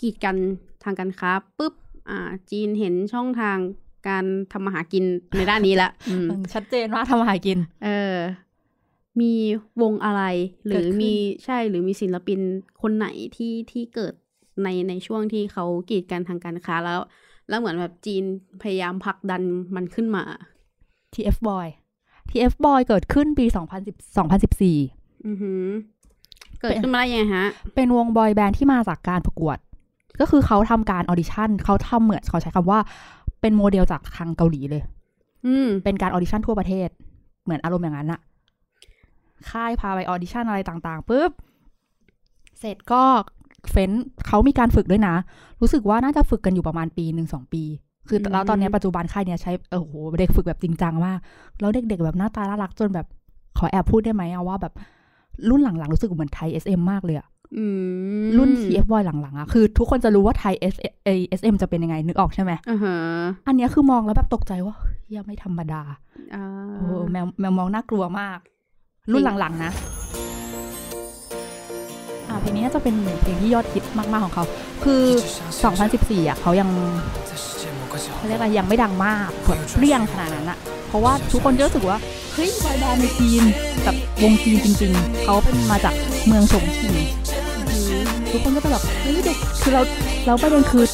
[0.02, 0.36] กีดกัน
[0.84, 1.74] ทางการค้าปุ๊บ
[2.10, 3.58] อ่า จีนเห็นช่องทาง
[4.08, 5.06] การทำมาหากิน
[5.38, 8.16] ในด้านนี้ละอืมอืมชัดเจนว่าทำอาหารกิน เออ
[9.22, 9.34] มี
[9.82, 10.24] วงอะไร
[10.66, 11.14] หรืเกิอดขึ้นมี
[11.46, 12.40] ใช่หรือมีศิลปิน
[12.82, 14.14] คนไหนที่ที่เกิด
[14.64, 17.00] ในในช่วงที่เขากีดกันทางการค้าแล้ว
[17.50, 18.24] แล้วเหมือนแบบจีน
[18.62, 19.42] พยายามผลักดัน
[19.76, 20.24] มันขึ้นมา
[21.14, 21.68] TF Boy
[22.30, 23.46] TF Boy เกิดขึ้นปี
[23.86, 25.66] 2010 2014อือหือ
[26.62, 29.58] เกิดขึ้นมาได้ยังไงฮะ เป็นวง boy band ที่มาจากการประกวด
[30.20, 32.80] ก็คือเขาทำการ audition เขาทำเหมือนเขาใช้คำว่า
[33.42, 34.84] เป็นโมเดลจากทางเกาหลีเลย
[35.46, 36.90] อืม เป็นการ audition ทั่วประเทศ
[37.44, 38.20] เหมือนอารมณ์อย่างนั้นอะ
[39.50, 41.32] ค่ายพาไป audition อะไรต่างๆปุ๊บ
[42.60, 43.04] เสร็จก็
[43.72, 43.92] เฟ้น
[44.28, 45.16] เขามีการฝึกด้วยนะ
[45.62, 47.64] รู้สึกว่าน่าจะฝึกกันอยู่ประมาณปีหนึ่งสองปี
[48.08, 51.20] คืออืมแล้วตอนเนี้ยปัจจุบันค่ายเนี้ยใช้เออโหเด็กฝึกแบบจริงจังมาก
[51.60, 53.08] แล้วเด็กๆแบบหน้าตาน่ารักจนแบบ
[53.58, 54.74] ขอแอบพูดได้ไหมอะว่าแบบ
[55.50, 57.66] รุ่นหลังๆรู้สึกเหมือนไทย SM มากเลยอะอื
[58.24, 60.76] มรุ่น TF Boy หลังๆอะคือทุกคนจะรู้ว่าไทย S
[61.40, 62.96] SM จะเป็นยังไงนึกออกใช่ไหมอ่าฮะ
[63.48, 65.82] อันเนี้ยคือมองแล้วแบบตกใจว่าเฮ้ยยังไม่ธรรมดา
[66.36, 68.40] อ่าโอ้แมวแมวมองน่ากลัวมาก
[69.12, 70.49] รุ่นหลังๆนะอ่า
[72.42, 74.44] เพลงนี้น่าจะเป็นเพลงที่ยอดฮิตมากๆของเขา
[74.84, 75.02] คือ
[75.64, 76.70] 2014อะเขายัง
[78.16, 79.30] เขาเรียกอะไรยังไม่ดังมาก
[79.78, 82.00] เปรี้ยงขนาดนั้นอะเพราะว่าทุกคนก็รู้สึกว่า
[82.34, 83.44] เฮ้ยบอยแบนด์ในจีน
[83.84, 85.94] แบบวงจีนจริง ๆ เขาเป็นมาจาก
[86.28, 86.94] เมืองฉงชิง
[88.32, 89.82] ทุกคนก็จะแบบเฮ้ยเด็กคือเรา
[90.26, 90.86] เราประเด็นคือ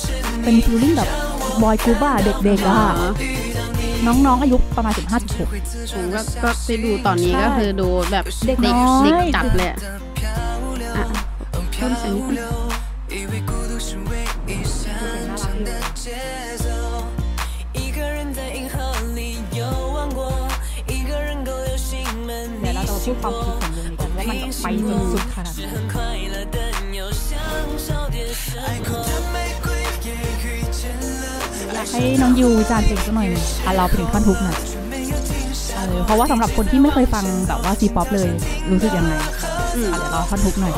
[0.44, 1.10] เป็นฟีลลิ่งแบบ
[1.64, 2.80] บอยกรุ๊ปอะเด็กๆอะ
[4.08, 9.70] น้องๆอายุประมาณ 15 16ก็ก็ไปดูตอนนี้ก็คือดูแบบเด็กน้อยเด็กจัดเลย
[11.86, 12.16] พิ่เสีง
[22.64, 25.62] ดี๋ยวเราจะพูดความคิดของมันกันว่ามันไปจนสุดขนาดอ
[31.78, 34.58] ยากให้น้องยูจานเพลงสักหน่อยนึงอะเราเป็นท่อนทุกหน่อย
[36.06, 38.30] เพราะว่าสำหรับคนที่ไม่เคยฟังแบบว่าซีป๊อปเลย
[38.72, 39.14] รู้สึกยังไง
[39.72, 40.74] เดี๋ยวเราคอนทุกหน่อย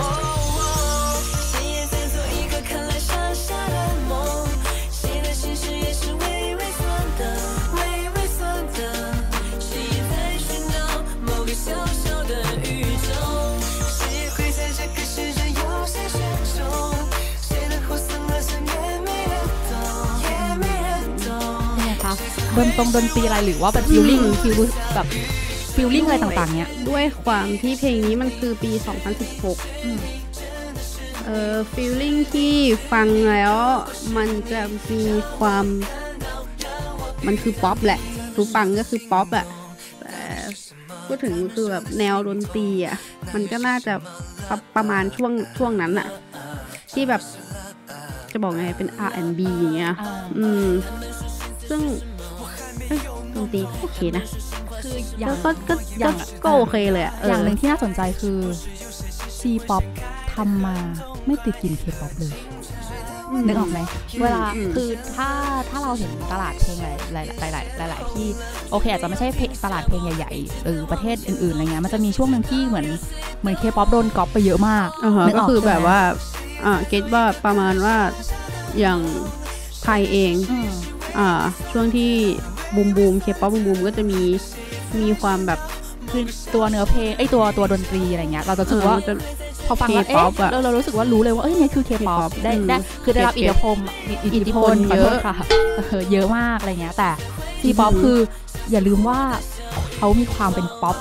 [22.57, 24.59] ดนตรงดนตรีอะไรหรือว่าเป็นฟิลลิ่งfeel
[24.93, 25.07] แบบ
[25.75, 28.71] feeling อะไรต่างๆเนี้ย ด้วยความที่เพลงนี้มันคือปี
[29.27, 29.99] 2016อืม
[31.23, 32.53] เอ่อ feeling ที่
[32.91, 33.55] ฟังแล้ว
[34.17, 34.61] มันจะ
[34.91, 35.03] มี
[35.37, 35.65] ความ
[37.27, 37.99] มันคือป๊อปแหละ
[38.35, 39.45] รูฟังก็คือป๊อปอะ
[40.01, 40.17] แต่
[41.05, 42.97] พูดถึงคือแบบแนวดนตรีอะ
[43.33, 43.93] มันก็น่าจะ
[44.49, 46.07] ประประมาณช่วงช่วงนั้นอะ
[46.93, 47.21] ที่แบบ
[48.31, 50.67] จะบอกไงเป็น R&B อย่างเงี้ยอ่าอืม
[51.69, 52.16] ซึ่งเอ้ย
[53.35, 54.23] ดนตรีก็โอเคนะ
[54.83, 58.39] คืออย่างก็ก็อย่างก็ก็โอเคเลยอะอย่างหนึ่งที่ี่น่าสนใจคือ
[59.39, 59.83] ซีป๊อป
[60.33, 60.75] ทำมา
[61.25, 62.33] ไม่ติดกลิ่นเคป๊อปเลย
[63.47, 63.79] นึกออกไหม
[64.21, 65.29] เวลาอืมคือถ้า
[65.69, 68.27] ถ้าเราเห็นตลาดเพลงหลายหลายหลายหลายหลายๆที่
[68.71, 72.87] โอเคอาจจะไม่ใช่เพลงตลาดเพลงใหญ่ๆหรือประเทศอื่นๆอะไรเงี้ยมันจะมีช่วงหนึ่งที่เหมือน
[73.39, 75.99] เหมือนเคป๊อปโดนก๊อปไปเยอะมากอ่าฮะนึกอก็คือใช่ไหมแบบว่า
[76.65, 77.95] อ่า get ว่าประมาณว่า
[78.79, 78.99] อย่าง
[79.83, 80.71] ไทยเองอืม
[81.17, 81.29] อ่า
[81.71, 82.13] ช่วงที่
[82.75, 84.19] บูมบูมเคป๊อปบูมบูมก็จะมี
[84.99, 85.59] มีความแบบ
[86.11, 89.13] คือตัวเนื้อเพลงไอ้ตัวตัวดนตรีอะไรเงี้ยเราจะรู้สึกว่าเออจะ
[89.67, 93.77] พอฟังแล้ว K-pop เอ๊ะอะเราเรารู้สึกว่ารู้เลยว่าเอ้ยเนี่ยคือเคป๊อป K-pop ได้อืมได้คือได้รับเก็อิตทธิพล
[94.35, 95.35] อิทธิพลอิทธิพลขอโทษเยอะค่ะ
[95.75, 97.09] เออเยอะมากอะไรเงี้ยแต่
[97.61, 98.17] C-pop อือหือคือ
[98.71, 99.19] อย่าลืมว่า
[99.95, 100.97] เขามีความเป็นป๊อป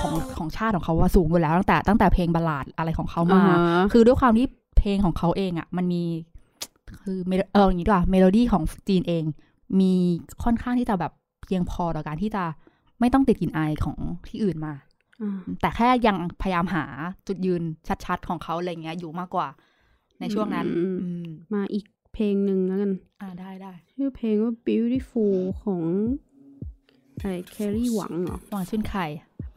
[0.00, 4.46] ของของชาติของเขาว่าสูงอยู่แล้วตั้งแต่ตั้งแต่เพลง ballad อะไรของเขามาอ่าฮะคือด้วยความที่
[4.78, 6.02] เพลงของเขาเองอะมันมี
[7.02, 9.24] คือ melo เอออย่างนี้ดีกว่าเมโลดี้ของจีนเอง
[9.80, 9.92] มี
[10.44, 11.12] ค่อนข้างที่จะแบบ
[11.46, 12.44] เพียงพอต่อการที่จะ
[13.00, 13.98] ไม่ต้องติดกลิ่นอายของ
[14.28, 14.74] ที่อื่นมา
[15.22, 16.84] อ่าแต่แค่ยังพยายามหา
[17.26, 17.62] จุดยืน
[18.04, 19.48] ชัดๆ ของเขาอะไรเงี้ยอยู่มากกว่า
[20.20, 25.82] ในช่วงนั้นอืมอืมมาอีกเพลงหนึ่งแล้วกัน อ่าได้ได้ชื่อเพลงว่า beautiful ของ
[27.20, 29.06] อะไร Karry Wang เหรอหวังจวิ้นข่าย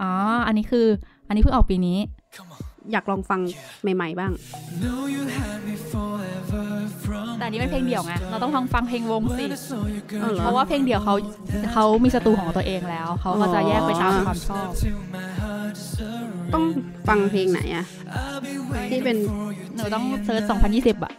[0.02, 0.12] อ๋อ
[0.48, 0.88] อันนี้คือ
[1.28, 1.98] อันนี้เพิ่งออกปีนี้
[2.91, 3.39] อยากลองฟัง
[3.95, 4.31] ใหม่ ๆ บ้าง
[4.83, 6.65] Know you had me forever
[7.05, 10.33] from แต่อันนี้เป็นเพลงเดี่ยวไง เราต้องฟังฟังเพลงวงสิ when I saw you เออ girl.
[10.33, 11.15] เหรอ เพราะว่าเพลงเดี่ยวเขา
[11.73, 16.53] เขามีสตูของตัวเองแล้ว เขาก็จะแยกไปตามความชอบ To my heart to surrender.
[16.53, 16.63] ต้อง
[17.07, 17.85] ฟังเพลงไหนอะ
[18.19, 18.53] I'll be
[18.89, 20.41] ที่ waiting เป็น for you หนูต้องเซิร์ช
[20.73, 21.13] 2020 อะ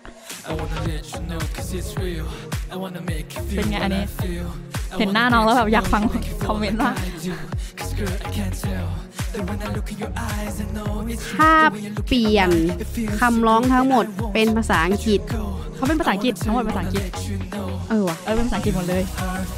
[0.50, 2.26] I wanna let you know 'cause it's real.
[2.74, 4.46] I wanna make you เป็น feel ไง what อันนี้ I feel.
[4.92, 7.06] I เห็นหน้า wanna น้องแล้ว let แบบ you อยากฟัง know I can คอมเมนต์ do ว่า what
[7.06, 7.32] I do.
[7.76, 8.88] 'Cause girl, I can't tell
[9.32, 11.36] that when I look in your eyes, I know it's you.
[11.38, 12.50] ถ้า The way you look เปลี่ยน
[12.82, 15.44] it feels คำร้องทั้งหมดเป็นภาษาอังกฤษ go.
[15.74, 19.02] เขาเป็นภาษาอังกฤษทั้งหมดภาษาอังกฤษ Let you know เออว่ะเออเป็นภาษาอังกฤษหมดเลย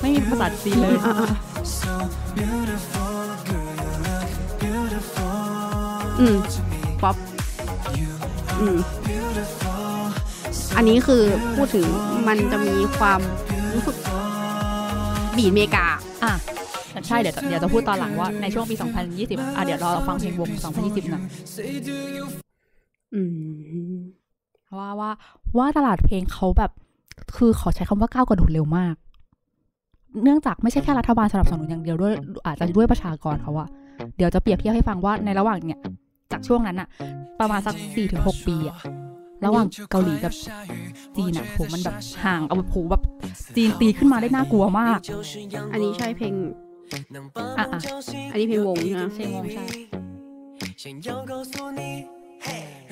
[0.01, 1.29] ไม่มีภาษาจีนเลยอะอะ
[1.81, 1.93] so
[2.39, 3.17] beautiful,
[3.49, 4.29] girl, you look
[4.63, 5.37] beautiful
[6.21, 6.81] อืม to me.
[7.03, 7.17] ป๊อป
[7.99, 8.11] You
[8.61, 8.79] อืม
[9.09, 9.95] beautiful,
[10.77, 11.23] อันนี้คือ
[11.57, 11.87] พูดถึง
[12.29, 13.21] มันจะมีความ
[13.75, 13.97] รู้สึก
[15.37, 15.87] บีดเมกา
[16.25, 16.33] อะ
[17.07, 21.23] ใช่เดี๋ยวจะเดี๋ยวจะพูดตอนหลังว่าในช่วงปี 2020 อะเดี๋ยวรอเราฟังเพลงวง 2020หน่อย
[21.55, 22.25] say, do you
[23.15, 23.23] อื
[23.97, 24.01] ม
[24.79, 25.11] ว่าว่า
[25.59, 26.71] ว่าตลาดเพลงเขาแบบ
[27.37, 28.95] คือขอใช้คำว่าก้าวกระโดดเร็วมาก
[30.23, 32.15] เนื่องจากไม่ใช่แค่รัฐบาลสนับสนุนอย่างเดียวด้วย
[32.47, 33.69] อาจจะด้วยประชากรเขาอะ
[34.17, 35.81] เดี๋ยวจะเปรียบเทียบให้ฟังว่าในระหว่างเนี่ย
[36.33, 36.89] จากช่วงนั้นอะ
[37.41, 38.77] ประมาณสัก4ี่ถึงหปีอะ
[39.47, 40.33] ระหว่างเกาหลีกับ
[41.17, 43.03] จีนอะโหมันแบบห่างเอาโหแบบ
[43.57, 45.01] จีนตีขึ้นมาได้น่ากลัวมาก
[45.73, 46.35] อันนี้ใช่เพลง
[47.38, 47.66] อ่ะอ่ะ
[48.32, 49.66] อันนี้เพลงวงใช่ไหม เพลงวงใช่
[50.82, 51.82] 想要告诉你，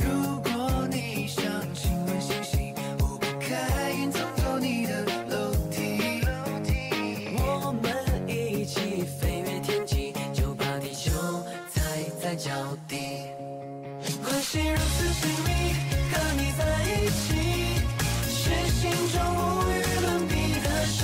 [0.03, 0.05] 如
[0.45, 0.47] 果
[0.93, 0.97] 你
[1.35, 1.37] 想
[1.79, 2.53] 亲吻星星，
[2.99, 3.47] 我不开
[3.99, 4.93] 隐藏走你的
[5.31, 5.35] 楼
[5.73, 5.77] 梯。
[7.37, 7.39] 我
[7.83, 7.85] 们
[8.27, 8.75] 一起
[9.17, 9.93] 飞越天际，
[10.37, 11.11] 就把地球
[11.73, 11.75] 踩
[12.21, 12.49] 在脚
[12.89, 12.93] 底。
[14.23, 15.49] 关系如此亲密，
[16.11, 17.25] 和你在一起，
[18.39, 18.43] 是
[18.79, 18.81] 心
[19.13, 20.33] 中无与伦比
[20.65, 20.99] 的事。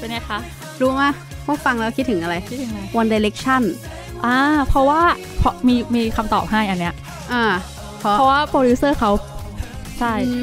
[0.00, 0.38] เป็นไงคะ
[0.80, 1.02] รู้ไหม
[1.47, 3.61] ว่าฟังแล้วคิดถึงอะไร คิดถึงอะไร One Direction
[4.25, 4.37] อ่า
[4.69, 5.01] เพราะว่า
[5.39, 6.93] เพราะมีมีคำตอบให้อันเนี้ย
[7.33, 7.43] อ่า
[7.99, 9.11] เพราะเพราะว่าโปรดิวเซอร์เขา
[9.99, 10.35] ใช่อื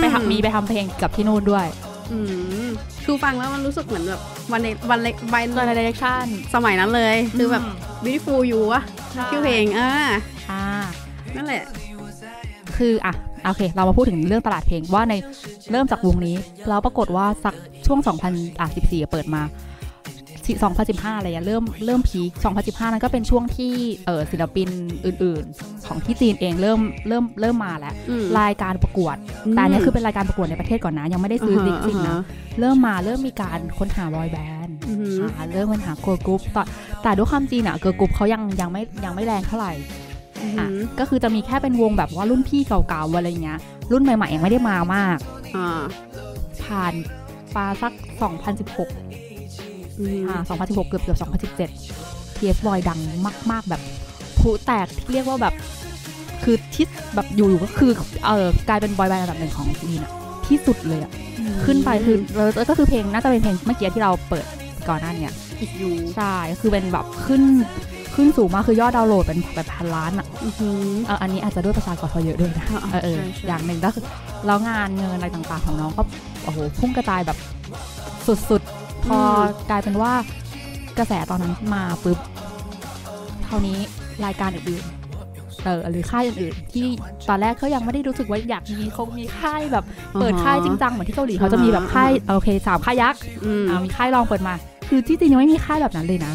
[0.00, 1.66] ไปทำมีไปทำเพลงกับที่นู่นด้วย
[2.12, 2.18] อื
[2.64, 2.68] ม
[3.04, 4.20] คือฟังแล้วมันรู้สึกเหมือนแบบ
[4.52, 6.24] วันในวันเล็กวันเกินในเดเรคชั่น
[6.54, 7.62] สมัยนั้นเลย คือแบบ
[8.04, 9.90] beautiful you อะใช่ชื่อเพลงอ่า
[10.50, 10.62] อ่า
[11.36, 11.62] นั่นแหละ
[12.76, 13.12] คืออะ
[13.44, 15.14] โอเค เรามาพูดถึงเรื่องตลาดเพลงว่าใน
[15.70, 16.36] เริ่มจากวงนี้
[16.68, 17.54] แล้วปรากฏว่าสัก
[17.86, 17.98] ช่วง
[18.54, 19.42] 2014 เปิดมา
[20.56, 22.30] 2015 อะไรอย่างเริ่มเริ่มพีค
[22.64, 23.72] 2015 นั้นก็เป็นช่วงที่
[24.06, 24.68] เออศิลปิน
[25.06, 29.16] อื่น ๆ ของที่จีนเองเริ่มเริ่มเริ่มมาแล้วอืมรายการประกวด
[29.50, 32.18] แต่อันเนี้ยคือเป็นรายการประกวดในประเทศก่อนนะ ยังไม่ได้ซื้อลิขสิทธิ์นะ
[32.60, 36.62] เริ่มมาเริ่มมีการค้นหาบอยแบนด์อือหือหาเริ่มค้นหาเกิร์ลกรุ๊ปแต่
[37.02, 39.72] แต่ด้วยความจีนอะเกิร์ลกรุ๊ปเขายังยังไม่ยังไม่แรงเท่าไหร่
[40.42, 43.58] อืออะหือก็คือจะมีแค่เป็นวงแบบว่ารุ่นพี่เก่าๆอะไรเงี้ย
[43.92, 45.18] รุ่นใหม่ๆยังไม่ได้มามาก
[45.56, 45.82] อ่า
[46.64, 46.94] ผ่าน
[47.54, 47.92] ปาสัก
[48.68, 49.27] 2016
[50.00, 51.18] อืมอ่า2016 เกือบเกือบ
[51.92, 52.98] 2017 TF Boy ดัง
[53.50, 53.82] มาก ๆ แบบ
[54.38, 55.54] พลุแตกที่เรียกว่าแบบ
[56.44, 57.90] คือที่แบบอยู่ๆก็คือ
[58.26, 60.12] เออกลายเป็นบอยแบนด์อันดับหนึ่งของจีนอะ
[60.46, 61.12] ที่สุดเลยอะ
[61.64, 62.16] ขึ้นไปคือ
[62.56, 64.46] แล้วก็คือเพลงน่าจะเป็นเพลงเมื่อกี้ที่เราเปิด
[64.88, 65.28] ก่อนหน้าเนี้
[65.60, 67.42] อีกอยู่ใช่ก็คือเป็นแบบขึ้น
[68.14, 74.04] ขึ้นสูงมากคือยอดดาวน์โหลดเป็นแบบพันล้านอะอือหือเอออันนี้อาจจะด้วยประชากรเขาเยอะด้วยนะอ่าเออเออใช่ใช่อย่างหนึ่งก็คือ
[74.46, 76.02] แล้วงานเงินอะไรต่างๆของน้องก็
[76.44, 77.38] โอ้โหพุ่งกระจายแบบ
[78.26, 78.77] สุดๆ
[79.08, 79.20] พอ
[79.70, 80.12] กลายเป็นว่า
[80.98, 82.18] กระแสตอนนั้นมาปุ๊บ
[83.44, 83.78] เท่านี้
[84.24, 86.86] รายการอื่นๆเออหรือค่ายอื่นๆ ที่
[87.28, 89.84] ตอนแรกเขายังไม่ได้รู้สึกว่าอยากมีคงมีค่ายแบบ
[90.20, 94.54] เปิดค่ายจริงจังเหมือนที่เกาหลีเขาจะมีแบบค่ายโอเคสามค่ายยักษ์อืมอ่ามีค่ายรองเปิดมา
[94.88, 96.32] คือที่จริงยังไม่มีค่ายแบบนั้นเลยนะ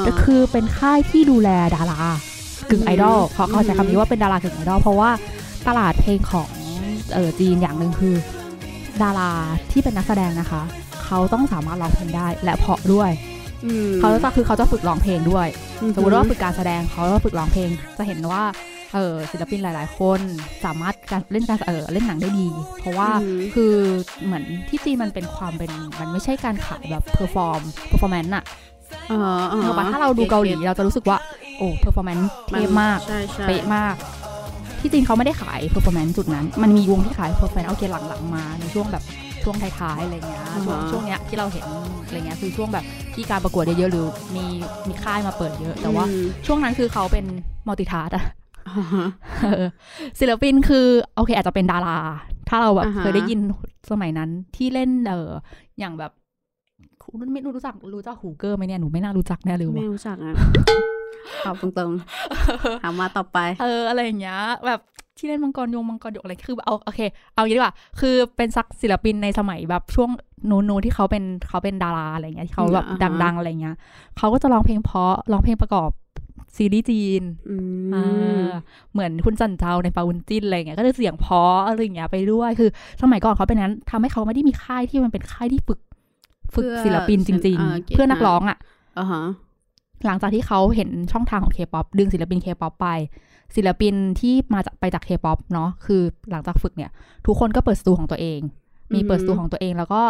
[0.00, 2.00] าก็คือเป็นค่ายที่ดูแลดารา
[2.70, 5.10] กึ่งไอดอลเขาเขาใช้คำนี้ว่าเป็นดารากึ่งไอดอลเพราะว่า
[5.68, 6.50] ตลาดเพลงของ
[7.14, 8.14] เออจีนอย่างหนึ่งคือ
[9.02, 9.30] ดารา
[9.70, 10.62] ที่เป็นนักแสดงนะคะ
[11.06, 13.10] เขาต้องสามารถร้องเพลงได้ และเพราะด้วย
[13.64, 15.46] อืมเขาจะคือเขาจะฝึกร้องเพลงด้วย
[15.82, 18.42] อืสมมติว่าฝึกการแสดงเขาก็ฝึกร้องเพลง จะเห็นว่า
[18.94, 20.20] เออศิลปินหลาย ๆ คน
[20.64, 23.74] สามารถการเล่นการเออเล่นหนังได้ดี เพราะว่าอืมคือ
[24.24, 28.44] เหมือนที่จีนมันเป็นความเป็นมันไม่ใช่การขายแบบ perform performance อะ
[29.08, 31.18] เออเออเออถ้าเราดูเกาหลีเราจะรู้สึกว่า
[31.58, 33.94] โอ้ performance เทพมากใช่ใช่เป๊ะมาก
[34.80, 39.04] ที่จริงเขาไม่ได้ขาย performance จุดนั้น มันมีวงที่ขาย performance เอาหลัง ๆ มาในช่วงแบบ
[39.46, 41.64] ช่วงท้ายๆอะไรเงี้ยช่วงช่วงเนี้ยที่เราเห็น
[42.06, 44.06] อะไรเงี้ยคือช่วงแบบที่การประกวดเยอะๆหรือ
[44.36, 44.44] มี
[44.88, 47.24] มีค่ายมาเปิดเยอะ แต่ว่าอืมช่วงนั้นคือเขาเป็น
[47.66, 48.24] มัลติทาร์ตอะ
[48.68, 49.06] อ่าฮะ
[49.42, 49.68] เออ
[50.18, 51.98] ศิลปินคือโอเคอาจจะเป็นดารา
[52.48, 53.40] ถ้าเราแบบอ่าฮะเคยได้ยิน
[53.90, 55.30] สมัยนั้นที่เล่นเออ
[55.78, 56.12] อย่างแบบ
[57.02, 60.34] คุณไม่รู้จักรู้จักฮูเกอร์ไหมเนี่ยหนูไม่น่ารู้จักแน่เลยไม่ว่ะรู้จักอะ
[61.46, 64.80] ตอบตรงๆถามมาต่อไป เอออะไรอย่างเงี้ย แบบ
[65.18, 67.00] ที่เล่นมังกรยงมังกรหยกอะไรคือเอาโอเค
[67.34, 70.10] เอาอย่างนี้ดีกว่า คือเป็นซักศิลปินในสมัยแบบช่วง
[70.50, 73.76] นูนูที่เขาเป็นเขาเป็นดาราอะไรเงี้ยที่เขาแบบอ่าฮะดังๆอะไรเงี้ย
[74.18, 75.90] เขาก็จะร้องเพลงเพราะร้องเพลงประกอบ
[76.56, 77.56] ซีรีส์จีนอื
[77.94, 78.02] อ่
[78.44, 78.54] มา
[78.92, 82.70] เหมือนคุณจันเจ้าในปาวุนจินอะไรเงี้ย ก็จะเสียงเพราะอะไรเงี้ยไปด้วยคือ
[83.02, 85.80] สมัยก่อนเขาเป็นนั้นทำให้เขาไม่ได้มีค่ายที่มันเป็นค่ายที่ฝึก
[86.54, 88.58] ฝึกศิลปินจริง ๆ เพื่อนักร้องอะ
[88.98, 89.22] อ่าฮะ
[90.06, 92.88] หลังจากที่เขาเห็นช่องทางของ K-POP ดึงศิลปิน K-POP ไป
[93.54, 96.90] ศิลปินที่มาจากไปจาก K-POP เนาะคือหลังจากฝึกเนี่ย
[97.26, 98.40] ทุกคนก็เปิดสตูของตัวเอง
[98.94, 100.02] มีเปิดสตูของตัวเองแล้วก็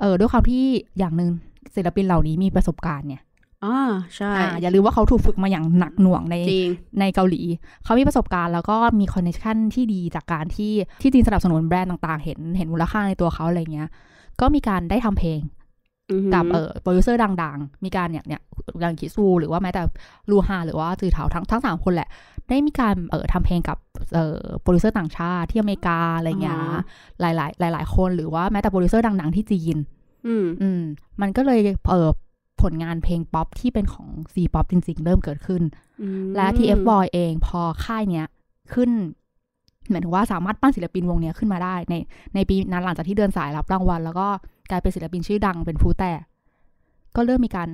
[0.00, 0.64] เออด้วยความที่
[0.98, 1.30] อย่างหนึ่ง
[1.74, 3.22] ศิลปินเหล่านี้มีประสบการณ์เนี่ย
[3.64, 3.78] อ่า
[4.16, 6.68] ใช่อ่าอย่าลืมว่าเขาถูกฝึกมาอย่างหนักหน่วงในจริง
[7.00, 7.42] ในเกาหลี
[7.84, 13.88] เขามีประสบการณ์แล้วก็มีคอนเนคชันที่ดีจากการที่ที่จีนสนับสนุนแบรนด์ต่างๆ เห็นเห็นมูลค่าในตัวเขาอะไรเงี้ย
[14.40, 15.40] ก็มีการได้ทำเพลง
[16.10, 18.40] อือหือกับเออโปรดิวเซอร์ดัง ๆ มีการเนี่ยเนี่ย
[18.80, 19.82] อย่างคริสวูหรือว่าแม้แต่
[20.30, 22.08] ลู่หานหรือว่าจือเถาทั้งทั้งสามคนแหละ
[22.50, 23.78] ได้มีการเออทำเพลงกับ
[24.14, 26.58] เออโปรดิวเซอร์ต่างชาติที่อเมริกาอะไรเงี้ย
[27.20, 29.76] หลายๆหลายๆคนหรือว่าแม้แต่โปรดิวเซอร์ดังๆที่จีน
[30.26, 30.82] อืมอืม
[31.20, 31.60] มันก็เลย
[31.90, 32.10] เออ
[32.62, 35.62] ผลงานเพลงป๊อปที่เป็นของ C ป๊อปจริง ๆ เริ่มเกิดขึ้น
[36.02, 38.26] อืมและ TF Boy เองพอค่ายเนี้ย
[38.74, 38.90] ขึ้น
[39.86, 41.94] เหมือนถึงว่าสามารถปั้นศิลปินวงเนี้ยขึ้นมาได้ ใน
[42.34, 44.26] ในปีนั้นหลังจากที่เดินสายรับรางวัล แล้วก็
[44.70, 46.12] กลายเป็นศิลปินชื่อดังเป็นฟูแต่
[47.16, 47.68] ก็เริ่มมีการ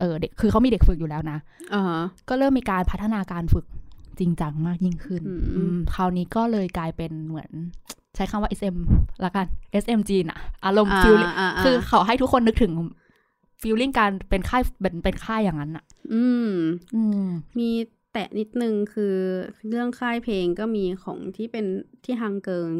[0.00, 1.38] เออเด็กคือเขามีเด็กฝึกอยู่แล้วนะ
[1.74, 3.64] อ่าฮะก็เริ่มมีการพัฒนาการฝึก
[4.20, 7.50] จริงจังมากยิ่งขึ้นอืมอืมคราวนี้ก็เลยกลายเป็นเหมือน
[8.14, 8.76] ใช้คำว่า SM
[9.24, 9.46] ละกัน
[9.82, 12.72] SM จีนอะอารมณ์ฟิลาาาคือเขาให้ทุกคนนึกถึง
[13.60, 16.52] ฟีลลิ่งการเป็นค่ายเป็นเป็นค่ายอย่างนั้นอะอืม
[16.94, 17.26] อืม
[17.58, 17.70] มี
[18.12, 19.14] แตะนิดนึงคือ
[19.68, 21.66] เรื่องค่ายเพลงก็มีของที่เป็น
[22.04, 22.70] ที่ฮังเกิง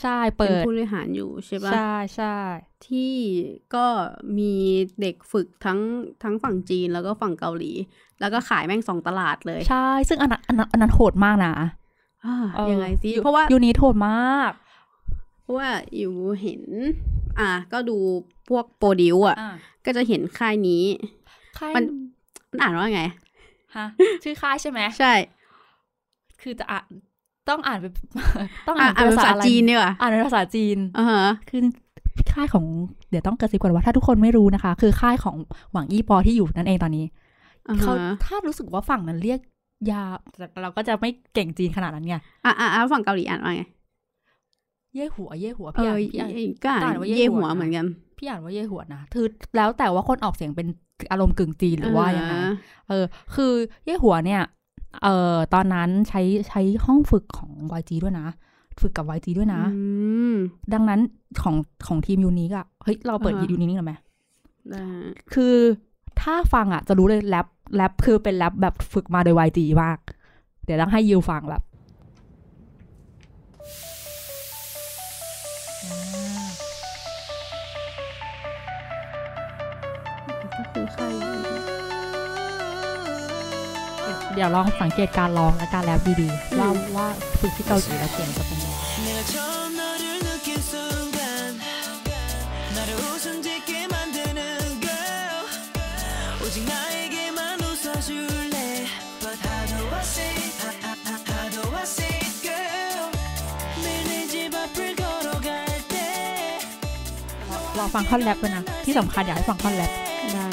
[0.00, 2.36] ใช่ เป็เปินดผู้บริหารอยู่ใช่ปะใช่ใช่
[2.86, 3.14] ที่
[3.74, 3.86] ก็
[4.38, 4.54] มี
[5.00, 5.80] เด็กฝึกทั้ง
[6.22, 7.72] ทั้งฝั่งจีนแล้วก็ฝั่งเกาหลี
[8.20, 11.54] แล้วก็ขายแม่งสองตลาดเลย ใช่ ซึ่งอันนั้นอันนั้นอันนั้นโหดมากนะ
[12.24, 14.52] อ่าเออยังไงสิยูเพราะว่ายูนิโหดมาก
[15.42, 16.62] เพราะว่าอยู่เห็น
[17.40, 17.96] อะก็ดู
[18.48, 20.84] พวกโปรดิวอะอ่าก็จะเห็นค่ายนี้
[21.58, 21.84] ค่ายมัน
[22.50, 23.02] มันอ่านว่าไง
[23.76, 23.86] ฮะ
[24.24, 25.12] ชื่อค่ายใช่ไหมใช่
[26.42, 26.84] คือจะอ่าน
[27.48, 27.92] ต้องอ่านเป็น
[28.68, 31.60] ต้องอ่าอ่านอ่านเป็นภาษาอะไรจีนดีกว่าอ่านเป็นภาษาจีนอ่าฮะคือ
[32.32, 32.64] ค่ายของ
[33.10, 35.36] เดี๋ยวต้องกระซิบก่อนว่าถ้าทุกคนไม่รู้นะคะ คือค่ายของ
[35.72, 37.25] หวังอี้ปอที่อยู่นั่นเองตอนนี้อ่า
[37.80, 39.40] เขาฮะถ้ารู้สึกว่าฝั่งนั้นเรียก
[39.90, 40.02] ยา
[40.38, 43.62] แต่เราก็จะไม่เก่งจีนขนาดนั้นไงอะอะอะฝั่งเกาหลีอ่านว่าไง
[44.94, 45.80] เย่หัว เย่หัวเอ
[46.12, 47.86] พี่อ่านอพี่อ่านก็อ่านก็อ่านว่าเย่เย่หัหัววนะเหมือนกัน
[48.18, 49.26] พี่อ่านว่าเย่หัวนะคือ
[49.56, 50.68] แล้วแต่ว่าคนออกเสียงเป็น
[51.10, 52.52] อารมณ์กึ่งจีนหรือว่ายังไงอ่า
[52.88, 53.52] เออ คือ
[53.84, 54.42] เย่หัวเนี่ย
[55.02, 57.50] เออตอนนั้นใช้ใช้ห้องฝึกของ
[57.80, 58.26] YG ด้วยนะ
[58.80, 59.80] ฝึกกับ YG ด้วยนะอื
[60.32, 60.34] ม
[60.72, 61.00] ดังนั้น
[61.42, 61.54] ของ
[61.86, 63.94] ของทีมยูนิคอะเฮ้ยเราเปิดอ่าฮะยูนิคหน่อยไหม
[64.70, 64.84] ได้
[65.34, 65.54] คือ
[66.20, 69.99] ถ้าฟังอะจะรู้เลยแรป แรปคือเป็นแรปแบบฝึกมาโดย YG มาก
[70.65, 71.61] เดี๋ยวต้องให้ยิวฟังแบบ
[75.83, 76.51] อ่า
[80.53, 81.03] ก็คือใคร
[84.33, 87.07] เดี๋ยวลองสังเกตการร้องและการแรปดีๆว่าว่า
[87.39, 91.15] ฝึกที่เกาหลีแล้วเสียงจะเป็นยังไง 내가 처음 너를 느낀 순간
[92.75, 94.39] 나를 웃음 짓게 만드는
[94.85, 95.33] girl
[96.43, 96.94] 오직 나에
[107.78, 109.90] รอฟังท่อนแรปด้วยนะ ที่สำคัญอยากให้ฟังท่อนแรป
[110.34, 110.45] ได้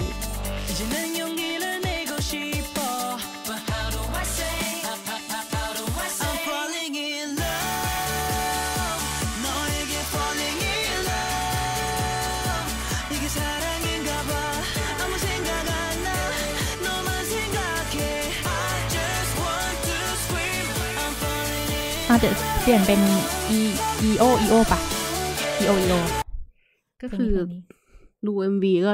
[22.14, 23.00] อาจจะเปลี่ยนเป็น
[23.58, 23.60] e
[24.08, 24.80] e o e o ป่ะ
[25.62, 26.00] e o e o
[27.02, 27.34] ก็คือ
[28.26, 28.94] ดู mv ก็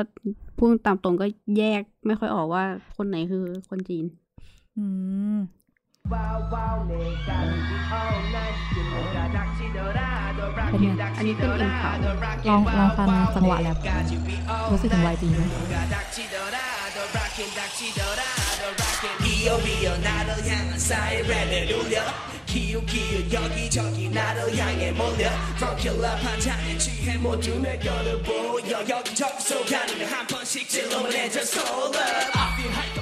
[0.58, 1.26] พูดตามตรงก็
[1.58, 2.64] แยกไม่ค่อยออกว่า
[2.98, 4.06] คนไหนคือคนจีน
[4.78, 4.86] อื
[5.36, 5.38] ม
[10.70, 11.92] เป็นไงอันนี้เป็นอินเขา
[12.50, 13.76] ลองลองฟังจังหวะแล้ว
[14.72, 15.42] รู้สึกถึงวัยจีนไหม
[22.49, 27.79] 나를 향한 사이렌을 울려 기웃기웃 여기저기 나를 향해 몰려 From killer 반찬에 취해 모두 내
[27.79, 32.95] 거를 보여 여기저기 쏘가는 한 번씩 찔러보내 just hold up I feel high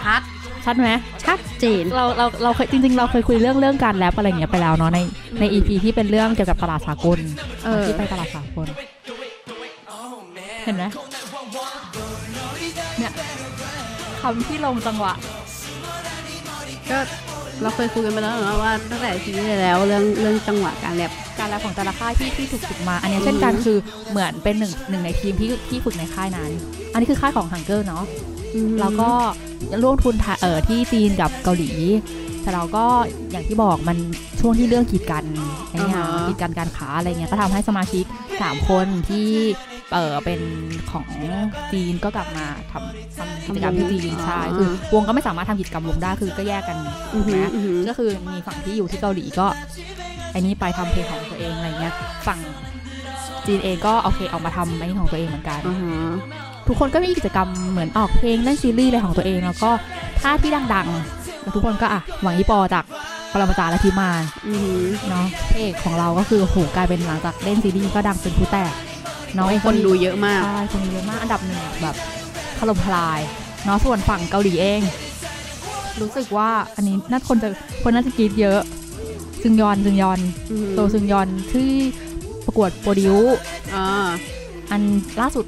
[0.00, 0.22] ชัด
[0.64, 0.88] ชัดไหม
[1.24, 4.98] ชัดเจน เราเราเราเคยจริง ๆ เราเคยคุยเรื่องเรื่องการแรปอะไรอย่างเงี้ยไปแล้วเนาะใน
[5.40, 7.18] ใน EP ที่เป็นเรื่องเกี่ยวกับตลาดสากล
[7.64, 8.66] เออ ที่ไปตลาดสากล
[10.64, 10.84] เห็นไหม
[12.98, 13.12] เนี่ย
[14.22, 15.12] คำที่ลงจังหวะ
[16.90, 16.98] ก็
[17.61, 23.77] เราเคยคุยกันไปแล้วนะว่าตั้งแต่ทีนี้แล้วเรื่องเรื่องจังหวะการแรปการแรปของแต่ละค่ายที่ที่ถูกฝึกมา อันเนี้ยเช่นกันคือ
[24.09, 26.51] เหมือนเป็นหนึ่งหนึ่งในทีมที่ที่ฝึกในค่ายนั้น
[26.91, 28.03] อันนี้คือค่ายของฮังเกอร์เนาะ
[28.79, 29.09] แล้วก็
[29.83, 31.71] ร่วมทุนทะเออที่จีนกับเกาหลี
[32.41, 32.85] แต่เราก็
[33.31, 33.97] อย่างที่บอกมัน
[34.39, 35.25] ช่วงที่เรื่องกีดกัน
[35.69, 38.05] ไอ้เนี่ยอ่าฮะกีดกันการค้าอะไรเงี้ยก็ทำให้สมาชิก
[38.37, 39.29] 3 คนที่
[39.93, 40.41] เออเป็น
[40.91, 41.07] ของ
[41.71, 46.77] จีนก็กลับมาทำทำกิจกรรมที่จีนใช่คือวงก็ไม่สามารถทำกิจกรรมวงได้คือก็แยกกัน
[47.13, 49.47] อือถูกหืไหมออือหือก็คือมีฝั่งที่อยู่ที่เกาหลีก็
[50.31, 51.93] ไอ้นี่ไปทำเพลงของตัวเองอะไรเงี้ย
[52.27, 52.39] ฝั่ง
[53.45, 55.97] จีนเองก็โอเคออกมาทำไอ้นี่ของตัวเองเหมือนกันอ่าฮะ
[56.67, 59.71] ทุกคนก็มีกิจกรรมเหมือนออกเพลงเล่นซีรีส์อะไรของตัวเองแล้วก็
[60.21, 62.83] ถ้าที่ดังๆแล้วทุกคนก็อะหวังอีปอจาก
[63.31, 68.71] ปรมาจารย์และทีมมานอือหือเนาะพระเอกของเราก็คือโหกลายเป็นหลังจากเล่นซีรีส์ก็ดังเป็นผู้แตก
[69.37, 71.95] น้องเองคก็นดูเยอะมากใช่คนดูเยอะมากอันดับหนึ่งแบบ
[72.57, 73.19] ถล่มทลาย
[73.65, 74.81] เนาะส่วนฝั่งเกาหลีเอง
[76.01, 77.49] รู้สึกว่าอันนี้น่าคนจะ
[77.83, 78.59] คนน่าจะกรีดเยอะ
[79.41, 80.19] ซึงยอนซึงยอน
[80.51, 81.69] อือหือโซซึงยอนที่
[82.45, 83.15] ประกวดโปรดิว
[83.75, 83.85] อ่า
[84.71, 84.81] อัน
[85.21, 85.45] ล่าสุด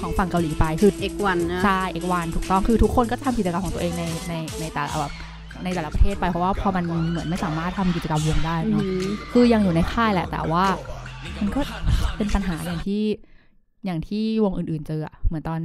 [0.00, 5.12] ของฝั่งเกาหลีไปคือเอกวันนะใช่เอกวันถูกต้องคือทุกคนก็ทำกิจกรรมของตัวเองในในในแต่ละแบบ
[5.64, 10.64] ในแต่ละประเทศไปเพราะว่าพอมันเหมือนไม่สามารถทำกิจกรรมวงได้อือเนาะหือคือยังอยู่ในค่ายแหละแต่ว่า
[11.40, 11.60] มันก็
[12.16, 13.02] เป็นปัญหาอย่างที่
[13.84, 15.60] อย่างที่วงอื่น ๆ เจออะเหมือนตอน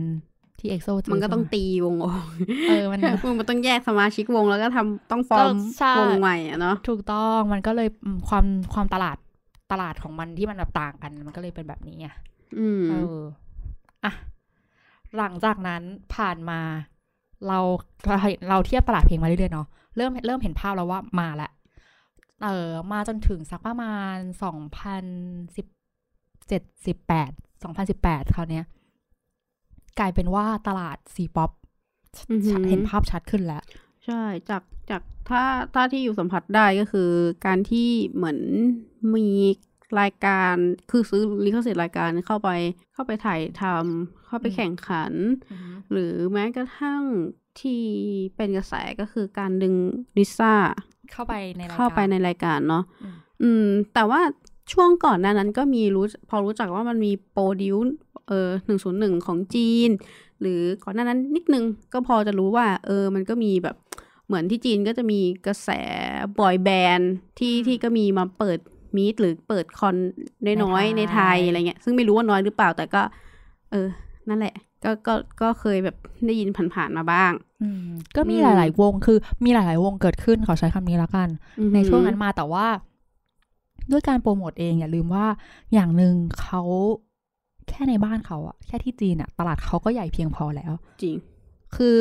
[0.59, 2.23] ที่เอ็กโซเจอมันก็ต้องใช่ไหมวงออก
[2.67, 3.01] เออมัน
[3.39, 9.17] มันต้องแยกสมาชิกวงแล้วก็ทำต้องฟอร์มใช่วงใหม่อะเนาะถูกต้องมันก็เลยอืมความความตลาด
[9.71, 12.07] ตลาดของมันที่มันแบบต่างกัน มันก็เลยเป็นแบบนี้ไง
[12.59, 13.19] อืมเออ
[14.03, 14.11] อะ
[15.17, 15.81] หลังจากนั้น
[16.15, 16.59] ผ่านมา
[17.47, 17.59] เรา
[18.07, 18.17] เรา
[18.49, 21.51] เราเทียบตลาดเพลงมาเรื่อยๆเนาะเริ่มเริ่มเห็นภาพแล้วว่ามาแล้ว
[22.43, 25.05] เออมาจนถึงสักประมาณสองพัน
[25.55, 25.67] สิบ
[26.47, 27.31] เจ็ดสิบแปด
[27.63, 28.65] สองพันสิบแปดคราวเนี้ย
[29.99, 31.51] กลายเป็นว่าตลาดซีป๊อป
[32.31, 33.63] อือหือเห็นภาพชัดขึ้นแล้ว
[34.05, 37.09] ใช่จากจากถ้าถ้าที่อยู่สัมผัสได้ก็คือ
[37.45, 38.39] การที่เหมือน
[39.15, 39.27] มี
[40.01, 40.55] รายการ
[40.91, 42.49] คือซื้อลิขสิทธิ์รายการเข้าไป
[42.93, 45.13] เข้าไปถ่ายทำเข้าไปอืมแข่งขัน
[45.91, 47.01] หรือแม้กระทั่ง
[47.61, 47.81] ที่
[48.35, 49.75] เป็นกระแสก็คือการดึง
[50.17, 50.53] ลิซ่า
[51.11, 54.21] เข้าไปในรายการเข้าไปในรายการเนาะอืมอืมแต่ว่า
[54.71, 57.75] ช่วงก่อนหน้านั้นก็มีรู้พอรู้จักว่ามันมีโปรดิว
[58.27, 59.89] เออหนึ่งศูนย์หนึ่งของจีน
[60.41, 63.75] หรือก่อนหน้านั้นนิดนึงก็พอจะรู้ว่า เออมันก็มีแบบ
[64.27, 65.69] เหมือนที่จีนก็จะมีกระแส
[66.39, 68.59] บอยแบนด์ที่ที่ก็มีมาเปิด
[68.95, 69.95] มีดหรือเปิดคอน
[70.63, 73.01] น้อยๆในในไทไทยยอะไรเงี้ยซึ่งไม่รู้ว่าน้อยหรือเปล่าแต่ก็
[73.71, 73.87] เออ
[74.29, 75.95] นั่นแหละ ก็ก็ก็เคยแบบ
[76.25, 82.65] ได้ยินผ่านๆมาบ้างอืมก็มีอืมหลาย ๆ วงคือมีหลาย ๆ วงเกิดขึ้นขอใช้คำนี้แล้วกันอือหือในช่วงนั้นมาแต่ว่า
[83.91, 85.25] ด้วยการโปรโมทเองอย่าลืมว่า
[85.73, 86.61] อย่างหนึ่งเขา
[87.69, 91.15] แค่ในบ้านเขาอะแค่ที่จีนอะตลาดเขาก็ใหญ่เพียงพอแล้ว จริง
[91.75, 91.95] คือ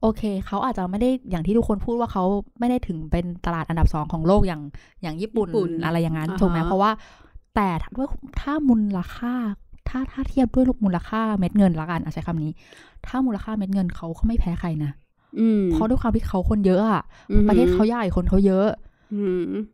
[0.00, 2.24] โอเค เขาอาจจะไม่ได้อย่างที่ทุกคนพูดว่าเขา
[2.58, 4.62] ไม่ได้ถึงเป็นตลาดอันดับสองของโลกอย่าง
[5.02, 6.90] อย่างญี่ปุ่นญี่ปุ่นอะไรอย่างนั้นอ่าฮะถูกไหมเพราะว่า
[7.54, 8.08] แต่ด้วย
[8.40, 9.34] ถ้ามูลค่า
[9.88, 12.52] ถ้าถ้าเทียบด้วยมูลค่าเม็ดเงินละกันอะใช้คำนี้
[13.06, 14.90] ถ้ามูลค่าเม็ดเงินเขาเขาไม่แพ้ใครนะ
[15.38, 18.91] อืมเพราะด้วยความที่เขาคนเยอะอะอือหือประเทศเขาใหญ่คนเขาเยอะอืม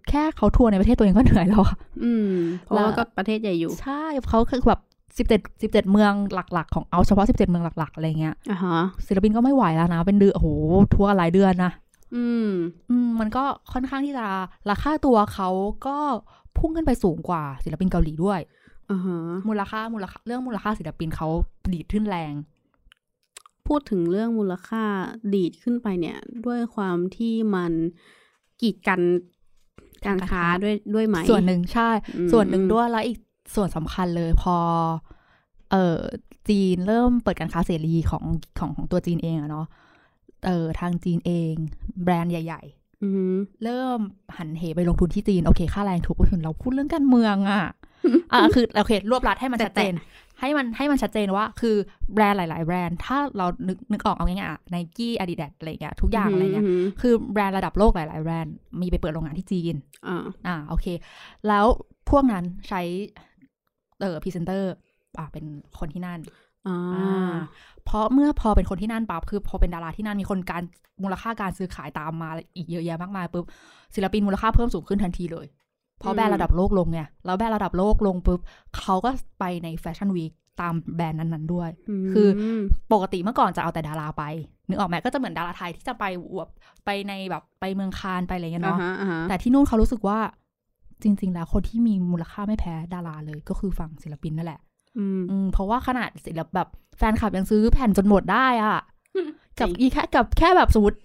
[0.09, 2.33] แค่เขาทัวร์ในประเทศตัวเองก็เหนื่อยแล้วอะอืม
[2.65, 4.81] เพราะว่าแล้วก็ประเทศใหญ่อยู่ ใช่เขาคือแบบ
[5.19, 10.49] สิบเจ็ดสิบเจ็ดเมืองหลัก ๆ ของเอาเฉพาะสิบเจ็ดเมืองหลัก ๆ อะไรเงี้ยอ่าฮะศิลปินก็ไม่ไหวแล้วนะ เป็นเดือนโอ้โห
[10.95, 11.73] ทัวร์หลายเดือนนะ
[12.15, 12.51] อืม
[12.91, 14.27] อืม มันก็ค่อนข้างที่จะ
[14.71, 15.49] ราคาตัวเขา
[15.87, 15.97] ก็
[16.59, 18.41] พุ่งขึ้นไปสูงกว่าศิลปินเกาหลีด้วย
[18.91, 21.29] อ่าฮะมูลค่ามูลค่าเรื่องมูลค่าศิลปินเขา
[21.73, 22.35] ดีดขึ้นแรง
[23.67, 24.85] พูดถึงเรื่องมูลค่า
[25.35, 27.73] ดีดขึ้นไปเนี่ย ด้วยความที่มัน
[28.63, 29.01] กีดกัน
[30.07, 33.19] การค้าด้วยด้วยไหม ส่วนหนึ่งใช่อืมส่วนหนึ่งด้วยแล้วอีก
[33.55, 34.57] ส่วนสำคัญเลยพอ
[35.73, 35.99] เออ
[36.49, 38.25] จีนเริ่มเปิดการค้าเสรีของ
[38.59, 39.67] ของของตัวจีนเองอะเนาะ
[40.47, 41.55] เออทางจีนเอง
[42.03, 43.99] แบรนด์ใหญ่ๆอือหือเริ่ม
[44.37, 47.65] หันเหไปลงทุนที่จีน โอเค ค่าแรงถูกถึงเราพูดเรื่องการเมืองอะ
[48.33, 49.95] อะคือโอเค รวบรัดให้มันชัดเจน
[50.41, 51.77] ให้มันให้มันชัดเจนว่าคือ
[52.15, 59.75] แบรนด์หลาย ๆ แบรนด์ถ้าเรานึกนึกออกเอาง่ายๆไนกี้อาดิดาสอะไรเงี้ยทุกอย่างอะไรเงี้ยมคือแบรนด์ระดับโลกหลาย ๆ แบรนด์มีไปเปิดโรงงานที่จีน
[60.09, 60.87] อ่าอ่าโอเค
[61.49, 61.65] แล้ว
[62.11, 62.81] พวกนั้นใช้
[64.01, 64.73] เออพรีเซนเตอร์
[65.19, 65.45] อ่าเป็น
[65.79, 66.21] คนที่นั่น
[66.67, 67.37] อ่าอ่า
[67.85, 70.63] เพราะเมื่อพอเป็นคนที่นั่นปั๊บคือพอเป็นดาราที่นั่นมีคนการ
[71.03, 73.45] มูลค่าการซื้อขายตามมาอีกเยอะแยะมากมายปุ๊บ
[73.95, 75.47] ศิลปินมูลค่าเพิ่มสูงขึ้นทันทีเลย
[75.99, 78.41] เพราะแบรนด์ระดับโลกลงไงแล้วแบรนด์ระดับโลกลงปุ๊บ
[78.79, 81.71] เขาก็ไปใน fashion week ตามแบรนด์นั้นๆด้วย
[82.13, 82.29] คือ
[82.93, 84.23] ปกติเมื่อก่อนจะเอาแต่ดาราไป
[84.69, 86.05] นึกออกไหมก็จะเหมือนดาราไทยที่จะไป
[86.37, 86.51] แบบ
[86.85, 90.19] ไปในแบบไปเมืองคานส์ไปอะไรเงี้ยอ่าเนาะฮะอ่าฮะแต่ที่นู่นเขารู้สึกว่า
[91.03, 94.61] จริง ๆ แล้วคนที่มีมูลค่าไม่แพ้ดาราเลยก็คือฝั่งศิลปินนั่นแหละ
[94.99, 98.79] อืมอืมเพราะว่าขนาดศิลปแบบแฟนคลับยังซื้อแผ่นจนหมดได้อะ
[99.61, 100.99] กับจริงอีแค่กับแค่แบบสมมติ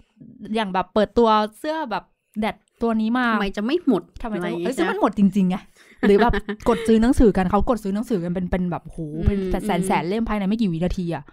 [0.54, 1.28] อย่างแบบเปิดตัว
[1.58, 2.04] เสื้อแบบ
[2.40, 5.56] แดด ตัวนี้มาทำไมจะไม่หมดทำไมอะไรจะอย่างเอ้งี้ยซึ่งใช่มันหมดจริงๆไง
[6.06, 6.32] หรือแบบ
[6.68, 11.24] กดซื้อหนังสือกันเขากดซื้อหนังสือกันเป็นเป็นแบบโหเป็นอืมแสนแสนๆเล่มภายในไม่กี่วินาทีอะ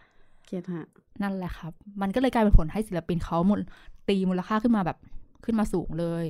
[0.46, 0.86] เกียรติฮะ
[1.22, 3.60] นั่นแหละครับ มันก็เลยกลายเป็นผลให้ศิลปินเขามูล
[4.10, 4.98] ตีมูลค่าขึ้นมาแบบ
[5.46, 6.26] ขึ้นมาสูงเลย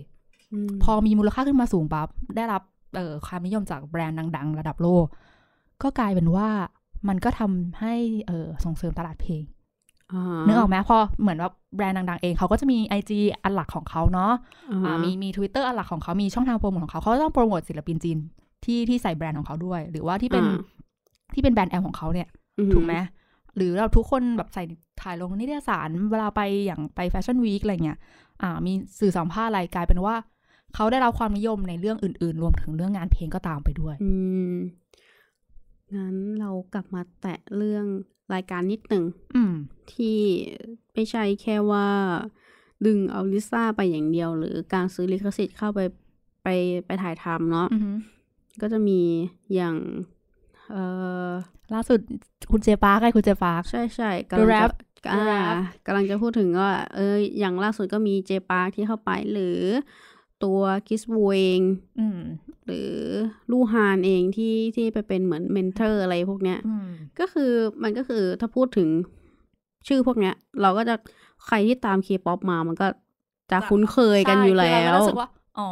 [0.54, 2.62] อืมพอมีมูลค่าขึ้นมาสูงปั๊บได้รับ
[2.96, 5.06] เอ่อความนิยมจากแบรนด์ดัง ๆ ระดับโลก
[5.84, 6.50] ก็กลายเป็นว่า
[7.08, 7.96] มันก็ทำให้
[8.28, 9.61] เอ่อส่งเสริมตลาดเพลงอ่า
[10.48, 13.12] นึกออกไหมพอเหมือนว่าแบรนด์ดังๆเองเขาก็จะมี IG
[13.44, 14.32] อันหลักของเขาเนาะ
[14.72, 18.18] อ่าฮะอ่ามีมี Twitter อันหลักของเขามีช่องทางโปรโมทของเขาเขาก็ต้องโปรโมทศิลปินจีน
[18.66, 20.60] ที่ที่ใส่แบรนด์ของเขาด้วย หรือว่าที่เป็นอ่า
[21.34, 22.28] ที่เป็นแบรนด์แอมของเขาเนี่ย
[22.60, 22.94] อืถูกไหม
[23.56, 24.64] หรือเราทุกคนแบบใส่
[25.02, 28.00] ถ่ายลงนิตยสารเวลาไปอย่างไปแฟชั่นวีคอะไรเงี้ย
[28.42, 30.16] อ่า มีสื่อสัมภาษณ์อะไรกลายเป็นว่า
[30.76, 34.12] เขาได้รับความนิยมในเรื่องอื่น ๆ รวมถึงเรื่องงานเพลงก็ตามไปด้วยอื
[34.54, 34.56] ม
[35.96, 37.86] งั้นเรากลับมาแตะเรื่อง
[38.34, 39.04] รายการนิดหนึ่ง
[39.36, 39.54] อืม
[39.94, 40.20] ที่
[40.94, 41.88] ไม่ใช่แค่ว่า
[42.86, 45.80] ดึงเอาลิซ่าไปอย่างเดียว หรือการซื้อลิขสิทธิ์เข้าไป
[46.44, 46.48] ไป
[46.86, 47.98] ไปถ่ายทำเนาะอือหือ
[48.62, 49.02] ก็จะมี
[49.54, 49.76] อย่าง
[50.72, 50.76] เอ
[51.30, 51.30] อ
[51.74, 52.00] ล่าสุด
[52.52, 54.72] คุณเจย์ พาร์คไงคุณเจย์ พาร์คใช่ใช่ The กำลัง Rap
[55.04, 59.60] จะอ่า The Rap กำลังจะพูดถึงว่าเอออย่างล่าสุดก็มีเจย์ พาร์คที่เข้าไปหรือ
[60.44, 61.62] ตัวคริสวูเอง
[62.00, 62.20] อืม
[62.66, 62.94] หรือ
[63.52, 66.88] ลู่ฮานเองที่ที่ไปเป็นเหมือน mentor อะไรพวกเนี้ยอืม
[67.20, 67.52] ก็คือ
[67.84, 68.90] มันก็คือถ้าพูดถึง
[69.88, 70.96] ชื่อพวกเนี้ย เราก็จะ
[71.46, 72.88] ใครที่ตามเคป๊อปมามันก็
[73.52, 75.70] จะคุ้นเคยกันอยู่แล้วใช่คืวเรารู้สึกว่าอ๋อ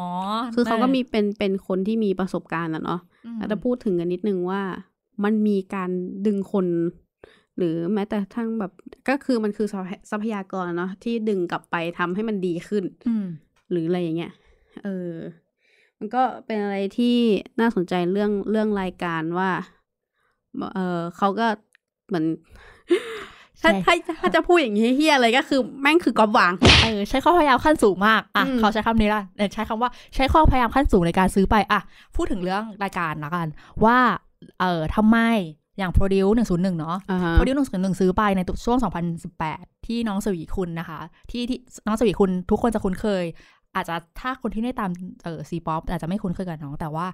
[0.55, 4.61] คือเขาก็มีเป็นเป็นคนที่มีประสบการณ์อะเนาะอืมแล้วถ้าพูดถึงกันนิดนึงว่า
[5.23, 5.89] มันมีการ
[6.25, 6.67] ดึงคน
[7.57, 8.71] หรือแม้แต่ทั้งแบบ
[9.09, 13.25] ก็คือมันคือทรัพยทรัพยากรเนาะที่ดึงกลับไปทำให้มันดีขึ้นอืม
[13.71, 14.31] หรืออะไรอย่างเงี้ย
[14.83, 15.13] เออ
[15.99, 17.17] มันก็เป็นอะไรที่
[17.59, 19.51] น่าสนใจเรื่องเรื่องรายการว่า
[20.75, 21.47] เออเขาก็
[22.07, 22.25] เหมือน
[23.61, 26.53] ถ้าใช่ถ้าถ้าจะพูดอย่างนี้เฮียอะไรก็คือแม่งคือกอบวาง
[26.83, 31.79] เออใช้ความพยายามขั้นสูงมากอะอืมเขาใช้คำนี้ละเออใช้คำว่าใช้ความพยายามขั้นสูงในการซื้อไปอะ
[32.15, 33.47] พูดถึงเรื่องรายการละกัน
[33.85, 33.97] ว่า
[34.59, 35.17] เออทำไม
[35.77, 38.77] อย่าง Produce หนึ่งศูนย์หนึ่งเนาะอ่าฮะ Produce หนึ่งศูนย์หนึ่งซื้อไปในช่วง
[39.31, 40.99] 2018 ที่น้องสวีคุณนะคะ
[41.31, 43.23] ที่ที่น้องสวีคุณทุกคนจะคุ้นเคย
[43.75, 44.89] อาจจะถ้าคนที่ได้ตาม
[45.23, 47.05] เออซีป๊อปอาจจะไม่คุ้นเคยกับน้อง แต่ว่า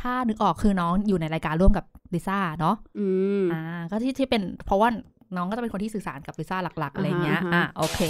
[0.00, 1.84] ถ้านึกออกคือน้องอยู่ในรายการร่วมกับ
[2.14, 3.06] ลิซ่าเนาะอื
[3.42, 4.88] มอ่าก็ที่ที่เป็นเพราะว่า
[5.36, 8.00] น้องก็จะเป็นคนที่สื่อสารกับลิซ่าหลักๆอะไรเงี้ยอ่าฮะอ่าโอเค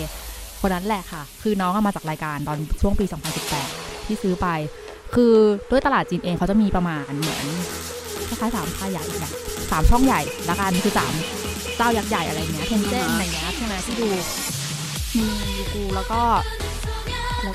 [0.60, 3.04] คนนั้นแหละค่ะ คือน้องเอามาจากรายการตอนช่วงปี
[3.56, 4.46] 2018 ที่ซื้อไป
[5.14, 5.34] คือ
[5.70, 7.46] ด้วยตลาดจีนเองเขาจะมีประมาณเหมือน
[8.28, 9.32] คล้ายๆสามค่ายใหญ่เนี่ย
[9.70, 11.12] สามช่องใหญ่ละกันคือสาม
[11.76, 14.08] เจ้ายักษ์ใหญ่อะไรเงี้ยเทนเจนอะไรเงี้ยใช่ไหมที่ดู
[15.16, 15.26] มี
[15.72, 16.20] กูแล้วก็
[17.42, 17.54] แล้ว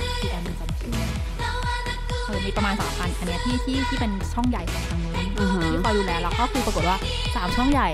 [2.46, 6.98] มีประมาณสามอันอันเนี้ยที่ที่ที่เป็นช่องใหญ่ของทางนู้นอ่าฮะ ที่คอยดูแลแล้วก็คือปรากฏว่า
[7.36, 7.88] สามช่องใหญ่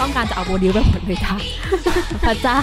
[0.00, 1.36] ต้องการจะเอาโบดิวไปหมดเลยค่ะ
[2.26, 2.58] พระเจ้า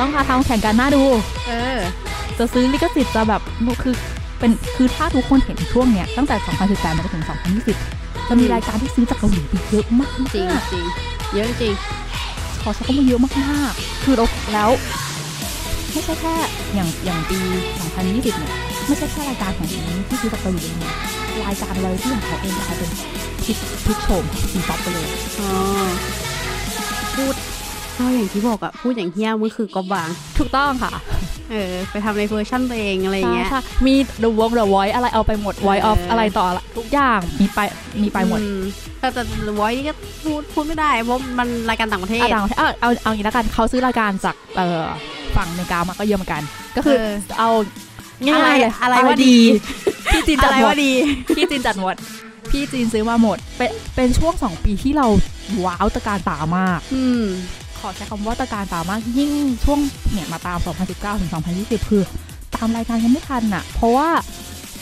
[0.00, 1.02] ต้องการทำแข่งกันหน้าดู
[1.48, 1.78] เออ
[2.38, 3.42] จะซื้อลิขสิทธิ์จะแบบ
[3.82, 3.94] คือ
[4.38, 6.36] เป็นคือถ้าทุกคนเห็นช่วงเนี้ยตั้งแต่
[6.68, 7.24] 2018มาจนถึง
[7.76, 10.84] 2020 จะมีรายการที่ซื้อจากเกาหลีไปเยอะมากจริงจริง
[11.34, 11.74] เยอะจริง
[12.62, 14.70] ขอใช้คำว่าเยอะมากๆ คือเราแล้ว
[15.92, 16.34] ไม่ใช่แค่
[16.74, 17.38] อย่างอย่างปี
[17.88, 18.52] 2020 เนี่ย
[18.90, 20.94] ไม่ใช่แค่รายการของนี้ที่ซื้อจากเกาหลีเองนะ
[21.46, 22.90] รายการวาไรตี้ของเขาเองก็เป็น
[23.44, 25.08] พลิกพลิกโฉมซีป๊อปไปเลย
[25.40, 25.50] อ๋อ
[27.16, 27.34] พูด
[27.98, 30.92] ก็อย่างที่บอกอะพูดอย่างเฮี้ยมันคือกอบาง ถูกต้องค่ะ
[31.50, 37.60] เออ ไปทำในเวอร์ชั่นตัวเองอะไรอย่างเงี้ยใช่มี The Worm The Voice อะไรเอาไปหมด Voice of เออออะไรต่ออะไรทุกอย่างมีไป
[38.02, 38.48] มีไปหมดอื
[39.00, 39.22] แต่แต่
[39.58, 44.84] วอยนี่ก็พูดพูดไม่ได้เพราะมันรายการต่างประเทศอะดังเอาเอาเอางี้แล้วกันเขาซื้อรายการจากเอ่อ
[45.36, 46.42] ฝั่งอเมริกามาก็เยอะเหมือนกัน
[46.76, 47.50] ก็คือเออเอา
[48.26, 49.36] ง่ายๆเลยอะไรอะไรว่าดี
[50.12, 50.92] พี่จีนจัอะดไรหมดว่าดี
[51.36, 51.94] พี่จีนจัดหมด
[52.50, 55.06] พี่จีนซื้อมาหมด เป็นเป็นช่วงสองปีที่เรา
[55.64, 57.24] ว้าวตะการตามาก อืม
[57.78, 59.32] ขอใช้คำว่าตะการตามากยิ่ง
[59.64, 59.78] ช่วง
[60.12, 60.58] เนี่ยมาตาม
[60.90, 62.02] 2019 ถึง 2020 คือ
[62.54, 64.08] ตามรายการกันไม่ทันอะเพราะว่า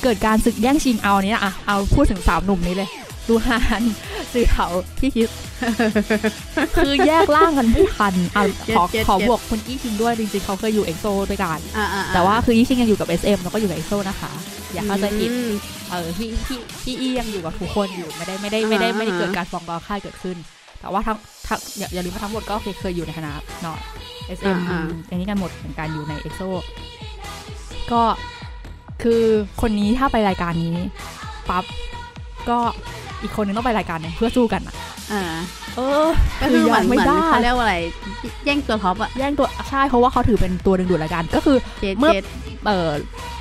[0.03, 2.89] เกิดการศึกแย่งชิงเอาเนี้ยอะเอาพูดถึงสามหนุ่มนี้เลย
[3.29, 3.83] ดูฮาน
[4.33, 4.67] สื่อเขา
[5.01, 5.29] พี่คิด
[6.77, 8.45] คือแยกร่างกันไม่ทันเอา
[8.77, 14.31] ขอเก็ตเก็ตขอเก็ตบวกคุณอี้ชิงด้วยจริงๆเขาเคยอยู่เอ็กโซด้วยกันอ่าอ่แต่ว่าคืออี้ชิงยังอยู่กับ SM แล้วก็อยู่กับเอ็กโซนะคะ
[14.73, 15.51] อย่าเข้าใจผิดอืม
[15.91, 20.37] เออพี่พี่พี่อี้ยังอยู่กับทุกคนอยู่ไม่ได้ไม่ได้ไม่ได้อ่าไม่ได้อ่าเกิดการฟ้องร้องค่ายเกิดขึ้น
[20.81, 21.17] แต่ว่าทั้ง
[21.47, 23.79] ทั้งอย่าอย่าลืมว่าทั้งหมดก็เคยเคยอยู่ในคณะเนาะ
[24.39, 24.59] SM
[25.07, 26.41] อย่างนี้กันหมดเหมือนกันอยู่ในเอ็กโซ
[27.93, 28.03] ก็
[29.03, 29.23] คือ
[29.61, 30.77] คนนี้ถ้าไปรายการนี้
[31.51, 31.65] ปั๊บ
[32.51, 32.59] ก็
[33.23, 34.75] อีกคนนึงต้องไปรายการหนึงเพื่อสู้กันอะ
[35.13, 35.23] อ่า
[35.77, 36.09] เออ
[36.41, 37.77] ก็คือเหมือนยังเหมือนไม่ได้เขาเรียกว่าอะไร
[38.45, 42.25] แย่งตัว top อะแย่งตัวใช่เพราะว่าเขาถือเป็นตัวดึงดูดรายการก็คือเจ็ดเมื่อเจ็ด
[42.67, 42.91] เอ่อ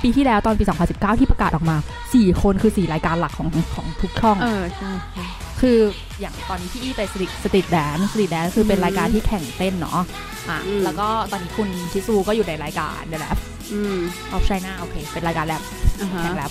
[0.02, 1.76] ปีที่แล้วตอนปี 2019 ที่ประกาศออกมา
[2.10, 5.24] 4 คนคือ 4 รายการหลักของของทุกช่อง เออใช่ใช่
[5.60, 5.78] คือ
[6.20, 10.00] อย่างตอนนี้ที่อี้ไป Street Street Dance Street Dance คือเป็นอืมรายการที่แข่งเต้นเนาะ
[10.48, 13.38] อะอืมแล้วก็ตอนนี้คุณคริสวูก็อยู่ในรายการ The Rap
[13.72, 13.96] อืม
[14.32, 15.62] of China โอเค เป็นรายการแร็ป
[16.00, 16.50] อ่าฮะแข่งแร็ป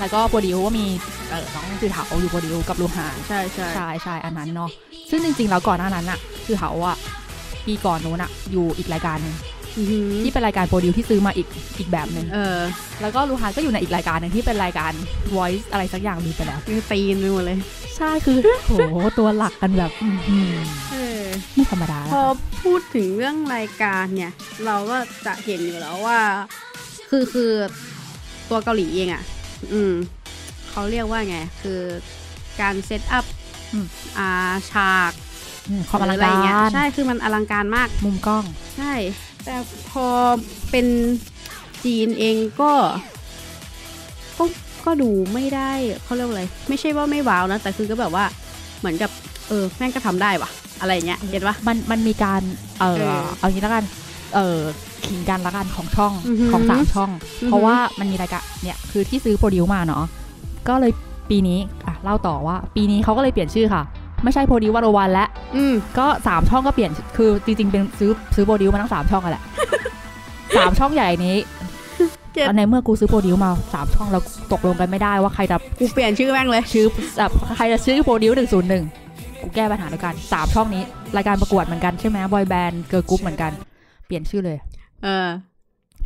[0.00, 0.86] แล้วก็โปรดิวก็มี
[1.30, 4.70] เออน้องจือเถาอยู่โปรดิวกับลูฮานใช่ใช่ใช่ใช่อันนั้นเนาะ
[5.10, 6.96] ซึ่งจริงๆแล้วก่อนหน้านั้นอะจือเถาอะ
[7.66, 9.36] ปีก่อนนู้นอะอยู่อีกรายการหนึง
[9.78, 12.58] อือหือที่เป็นรายการโปรดิวที่ซื้อมาอีกอีกแบบหนึ่งเออ
[13.00, 14.92] แล้วก็ลูฮานก็อยู่ในอีกรายการหนึ่งที่เป็นรายการ
[15.34, 17.58] voice อะไรสักอย่างลืมไปแล้วคือตีนไปหมดเลย
[17.96, 18.72] ใช่คือโห
[19.18, 20.54] ตัวหลักกันแบบอื้อหือ
[20.92, 21.22] เออ
[21.54, 22.30] ไม่ธรรมดาพแล้วอค่ะ
[22.64, 24.32] พูดถึงเรื่องรายการเนี่ย
[24.66, 24.96] เราก็
[25.26, 26.20] จะเห็นอยู่แล้วว่า
[27.10, 27.50] คือคือ
[28.48, 29.22] ตัวเกาหลีเองอะ่ะ
[29.72, 29.92] อืม
[30.70, 31.80] เขาเรียกว่าไง คือ
[32.60, 33.24] การเซตอัพ
[33.72, 33.86] อืม
[34.18, 35.12] อ่าฉาก
[35.68, 38.44] อืมความอลังหะไรกาเงี้ยรใช่คือมันอลังการมาก มุมกล้อง
[38.76, 38.92] ใช่
[39.44, 39.54] แต่
[39.90, 40.06] พอ
[40.70, 40.86] เป็น
[41.84, 42.72] จีนเองก็
[44.38, 44.44] ก็
[44.86, 45.72] ก็ดูไม่ได้
[46.04, 48.24] เขาเรียกว่าอะไร ไม่ใช่ว่าไม่ว้าวนะ แต่คือก็แบบว่า
[48.78, 49.10] เหมือนกับ
[49.48, 50.50] เออ แม่งก็ทำได้ว่ะ
[50.80, 52.42] อะไรอย่างเงี้ยเก็ตปะมันมันมีการ
[52.80, 53.84] เออเออเอางี้แล้วกัน
[54.34, 54.58] เออ
[55.06, 60.04] ขิงกันละกันของช่องอือหือของสามช่องอือหือเพราะว่ามันมีรายการเนี่ยคือที่ซื้อโปรดิวมาเนาะ
[60.68, 60.92] ก็เลย
[61.30, 63.82] ปีนี้อะเล่าต่อว่า ปีนี้เขาก็เลยเปลี่ยนชื่อค่ะ
[64.24, 69.44] ไม่ใช่โปรดิววันวันแล้วอืมก็สามช่องก็เปลี่ยนคือจริงๆเป็นซื้อซื้อโปรดิวมาทั้งสามช่องกันแหละ
[70.56, 71.36] สามช่องใหญ่นี้
[72.34, 74.22] เจ็บในเมื่อกูซื้อโปรดิวมาสามช่องแล้ว
[74.52, 76.86] ตกลงกันไม่ได้ว่าใครจะกูเปลี่ยนชื่อแม่งเลยชื่อ
[77.18, 78.84] แบบใครจะชื่อโปรดิวหนึ่งศูนย์หนึ่ง
[79.42, 80.82] กูแก้ปัญหาด้วยกันสามช่องนี้
[81.16, 83.52] รายการประกวดเหมือนกันใช่ไหมบอยแบนด์เกิร์ลกรุ๊ปเหมือนกัน
[84.08, 84.58] เปลี่ยนชื่อเลย
[85.04, 85.28] เออ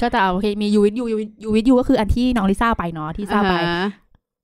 [0.01, 1.05] ก็จะเอาโอเคมียูวิทยู
[1.45, 3.89] ยูวิทยูก็คืออันที่น้องลิซ่าไปเนาะที่ซ่าไปอ่าฮะ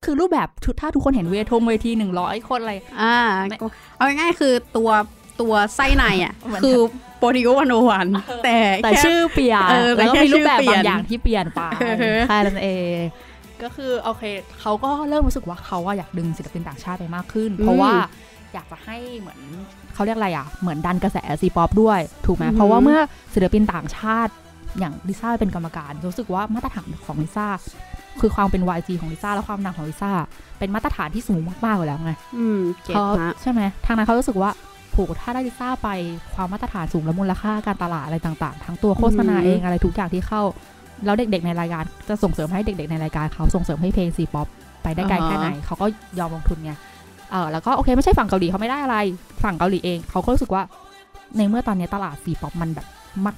[0.05, 3.17] คือรูปแบบชุดถ้าทุกคนเห็นเวทงเวทีหนึ่งร้อยคนอะไร อ่า
[3.51, 4.91] ไม่ก็เอาง่ายๆคือตัว
[5.41, 6.79] ตัวไส้ในอะเหมือนคือ
[7.19, 8.07] โปรดิโอวันโอวัน
[8.45, 12.99] แต่แต่ค่ชื่อเปลี่ยนเออแต่แล้วก็แค่มีรูปแบบชื่อเปลี่บายนงอย่างที่เปลี่ยนไปเออแค่นั้นเอง
[13.63, 14.23] ก็คือโอเค
[14.61, 17.93] เขาก็เริ่มรู้สึกว่าเขาว่าอยากดึงศิลปินต่างชาติไปมากขึ้น เพราะว่า
[18.55, 19.41] อยากจะให้เหมือน
[19.99, 23.01] เขาเรียกอะไรอะ เหมือนดันกระแส C-pop ด้วย ถูกไหมอือหือเพราะว่าเมื่อ
[23.35, 24.33] ศิลปินต่างชาติ
[24.79, 27.47] อย่างลิซ่าเป็นกรรมการ รู้สึกว่ามาตรฐานของลิซ่า
[28.21, 30.13] คือความเป็น YG ของลิซ่าและความดังของลิซ่า
[30.59, 34.51] เป็นมาตรฐานที่สูงมากๆอยู่แล้วไงอืมเจ็บเขาฮะใช่ไหมทางนั้นเขารู้สึกว่า
[34.93, 35.89] โหถ้าได้ลิซ่าไป
[36.35, 40.43] ความมาตรฐานสูงและมูลค่าการตลาดอะไรต่างๆ ทั้งตัวโฆษณาอือหือเองอะไรทุกอย่างที่เข้า
[41.05, 44.47] แล้วเด็กๆในรายการจะส่งเสริมให้เด็กๆในรายการเขาส่งเสริมให้เพลง C-pop
[44.83, 45.87] ไปได้ไกลอ่าฮะแค่ไหนเขาก็
[46.19, 46.73] ยอมลงทุนไง
[47.31, 48.97] เออแล้วก็โอเคไม่ใช่ฝั่งเกาหลีเขาไม่ได้อะไร
[49.45, 50.63] ฝั่งเกาหลีเองเขาก็รู้สึกว่า
[51.37, 52.87] ในเมื่อตอนนี้ตลาด C-pop มันแบบ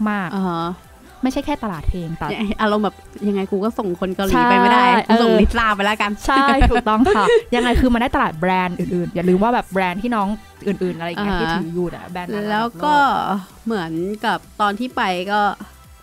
[0.08, 2.26] มากอ่าฮะๆไม่ใช่แค่ตลาดเพลงแต่
[2.60, 2.96] อารมณ์แบบ
[3.28, 7.24] ยังไงกูก็ส่งคนเกาหลีใช่ไปไม่ได้กูส่งเออลิซ่าไปแล้วกันใช่ถูกต้องค่ะ
[7.54, 10.28] ยังไงคือมันได้ตลาดแบรนด์อื่นๆ อย่าลืมว่าแบบแบรนด์ที่น้อง
[10.66, 13.32] อื่นๆ อะไรอย่างเงี้ยอ่าที่ฮะถืออยู่อะแบรนด์ระดับแล้วก็โล
[13.66, 13.92] เหมือน
[14.24, 15.40] กับตอนที่ไปก็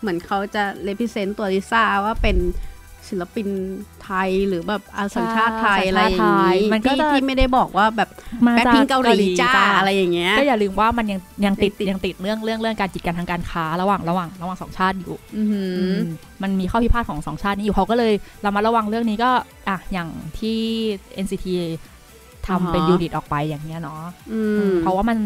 [0.00, 2.36] เหมือนเขาจะเลพิเซนต์ตัวลิซ่าว่าเป็น
[3.10, 3.48] ศิลปิน
[4.04, 8.08] ไทยหรือแบบอาสัญชาติไทยใช่อะไรอย่างสัญชาติไทยนี้มันก็ที่จะที่ไม่ได้บอกว่าแบบ
[8.46, 16.00] มาแบ็คจากพิงเกาหลีจ้าอะไรอย่างเงี้ยก็อย่าลืมว่ามันยังยังติดติดยังติดเรื่องเรื่องเรื่องการกีดกันทางการค้าระหว่างระหว่างระหว่างสองชาติอยู่อือหือม
[16.42, 19.30] มันมีข้อพิพาทของสองชาตินี้อยู่เขาก็เลยเรามาระวังเรื่องนี้ก็
[19.68, 20.58] อะอย่างที่
[21.24, 21.46] NCT
[22.46, 24.02] ทำเป็นอ่าฮะยูนิตออกไปอย่างเงี้ยเนาะ
[24.32, 25.18] อืมเพราะว่ามัน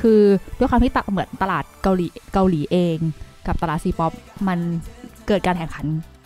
[0.00, 0.20] คือ
[0.58, 2.98] ด้วยความที่ตะเหมือนตลาดเกาหลีเกาหลีเอง
[3.46, 4.12] กับตลาด C-pop
[4.48, 4.58] มัน
[5.26, 6.17] เกิดการแข่งขันอ่าฮะ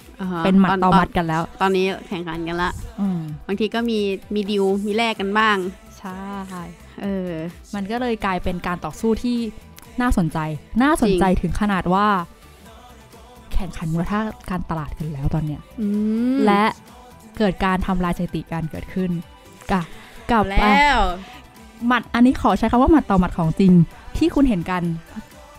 [0.45, 2.71] เป็นหมัดต่อหมัดตกันแล้ว ตอนนี้แข่งขันกันละ
[3.01, 3.99] อืมบางทีก็มี
[4.35, 5.57] มีดิวมีแลกกันบ้าง
[5.99, 6.21] ใช่
[7.03, 7.31] เออ
[7.75, 9.39] มันก็เลยกลายเป็นการต่อสู้ที่
[10.01, 10.39] น่าสนใจ
[10.83, 12.07] น่าสนใจถึงขนาดว่า
[13.53, 14.21] แข่งขันมูลค่า
[14.51, 15.89] การตลาดกันแล้วตอนเนี้ยอื
[16.35, 16.65] มและ
[17.39, 19.11] เกิดการทำลายสถิติการเกิดขึ้น
[19.73, 19.85] กับ
[20.31, 20.59] กับแล้
[20.97, 21.01] ว
[21.87, 23.73] หมัดอันนี้ขอใช้คำว่าหมัดต่อหมัดของจริง
[24.17, 24.83] ที่คุณเห็นกัน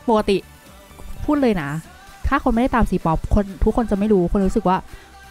[0.08, 0.38] ปกติ
[1.26, 1.70] พูดเลยนะ
[2.28, 4.78] ถ้าคนไม่ได้ตาม C-pop คนทุกคนจะไม่รู้คนรู้สึกว่า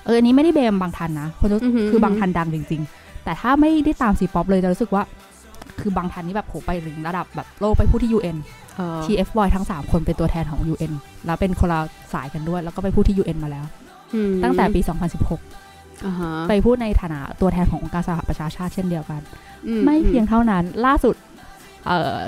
[0.04, 5.02] เอออันนี้ไม่ได้ blame บังทันนะ คนรู้อือหือคือบังทันดังจริง ๆ แต่ถ้าไม่ได้ตาม C-pop เลยจะรู้สึกว่า
[5.80, 8.36] คือบังทันนี่แบบโหไปถึงระดับแบบโลกไปพูดที่ UN
[8.76, 10.92] เออ TF Boy ทั้ง 3 คนเป็นตัวแทนของ UN
[11.26, 11.80] แล้วเป็นคนละ
[12.12, 13.64] สายกันด้วย แล้วก็ไปพูดที่ UN มาแล้ว
[14.14, 14.80] อืมตั้งแต่ปี
[15.42, 19.20] 2016อ่าฮะไปพูดในฐานะตัวแทนขององค์การสหประชาชาติเช่นเดียวกัน
[19.66, 21.16] อืไม่เพียงเท่านั้นล่าสุด
[21.86, 22.18] เอ่อ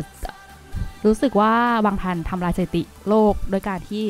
[1.07, 1.53] รู้สึกว่า
[1.87, 4.05] บางทันทำลายสถิติโลกโดยการที่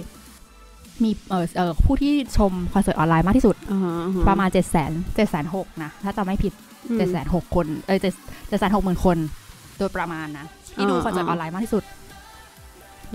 [1.03, 6.53] มีเอ่อเอ่อผู้ที่ชมคอนเสิร์ตออนไลน์มากที่สุดอ่าฮะอ่ฮประมาณ7 0 0 0 0 0 7 6 0 0นะ ถ้าจำไม่ผิด
[6.91, 8.05] อืม7 6 0 0 0คน เอ้ย7
[8.51, 9.17] 7 6 0 0 0คน
[9.79, 11.85] โดยประมาณนะ ที่ดูอ่าคอนเสิร์ตออ่าอนไลน์มากที่สุด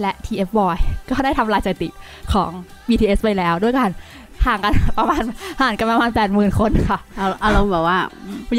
[0.01, 0.77] และ TF Boy
[1.09, 1.89] ก็ได้ทำลายสถิติ
[2.33, 2.49] ของ
[2.87, 3.89] BTS ไปแล้วด้วยกัน
[4.45, 5.23] ห่างกันประมาณ
[5.61, 7.99] ห่างกันประมาณ80,000คนค่ะเอาอารมณ์แบบว่า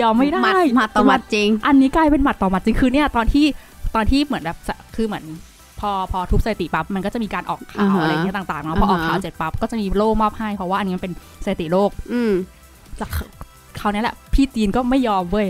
[0.02, 3.46] ยอมไม่ได้หมัดหมัดต่อหมัดจริง อันนี้กลายเป็นหมัดต่อหมัดจริงคือเนี่ยตอนที่
[3.94, 5.24] ตอนที่เหมือนแบบจะคือเหมือน
[5.80, 11.12] พอพอทุบสถิติปั๊บมันก็จะมีการออกข่าอ่าวฮะอะไรเงี้ยต่างๆเนาะพอออกอ่าฮะข่าวเสร็จปั๊บก็จะมีโล่มอบให้เพราะว่าอันนี้มันเป็น
[11.44, 12.32] สถิติโลกอืม
[12.98, 13.10] แล้ว
[13.78, 15.46] เขาวนี้แหละ พี่จีนก็ไม่ยอมเว้ย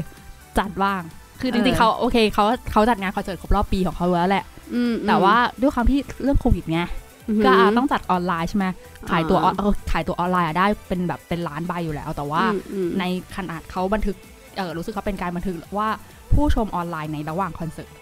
[0.59, 1.01] จัดบ้าง
[1.41, 6.81] คือจริงๆเออเขาโอเคเขาเขาจัดงานคอนเสิร์ตครบรอบปีของเขาแล้วแหละอืมแต่ว่าด้วยความที่เรื่องโควิดไง
[7.29, 8.67] อืมก็อะต้องจัดออนไลน์ใช่ไหม
[9.11, 13.05] ขายตั๋วออนอ่าเออขายตั๋วออนไลน์อะได้เป็นแบบเป็นล้านใบอยู่แล้ว แต่ว่าอืมอืมใน
[13.37, 14.17] ขนาดเขาบันทึก
[14.57, 15.89] เออรู้สึกเขาเป็นการบันทึกว่า
[16.33, 17.93] ผู้ชมออนไลน์ในระหว่างคอนเสิร์ต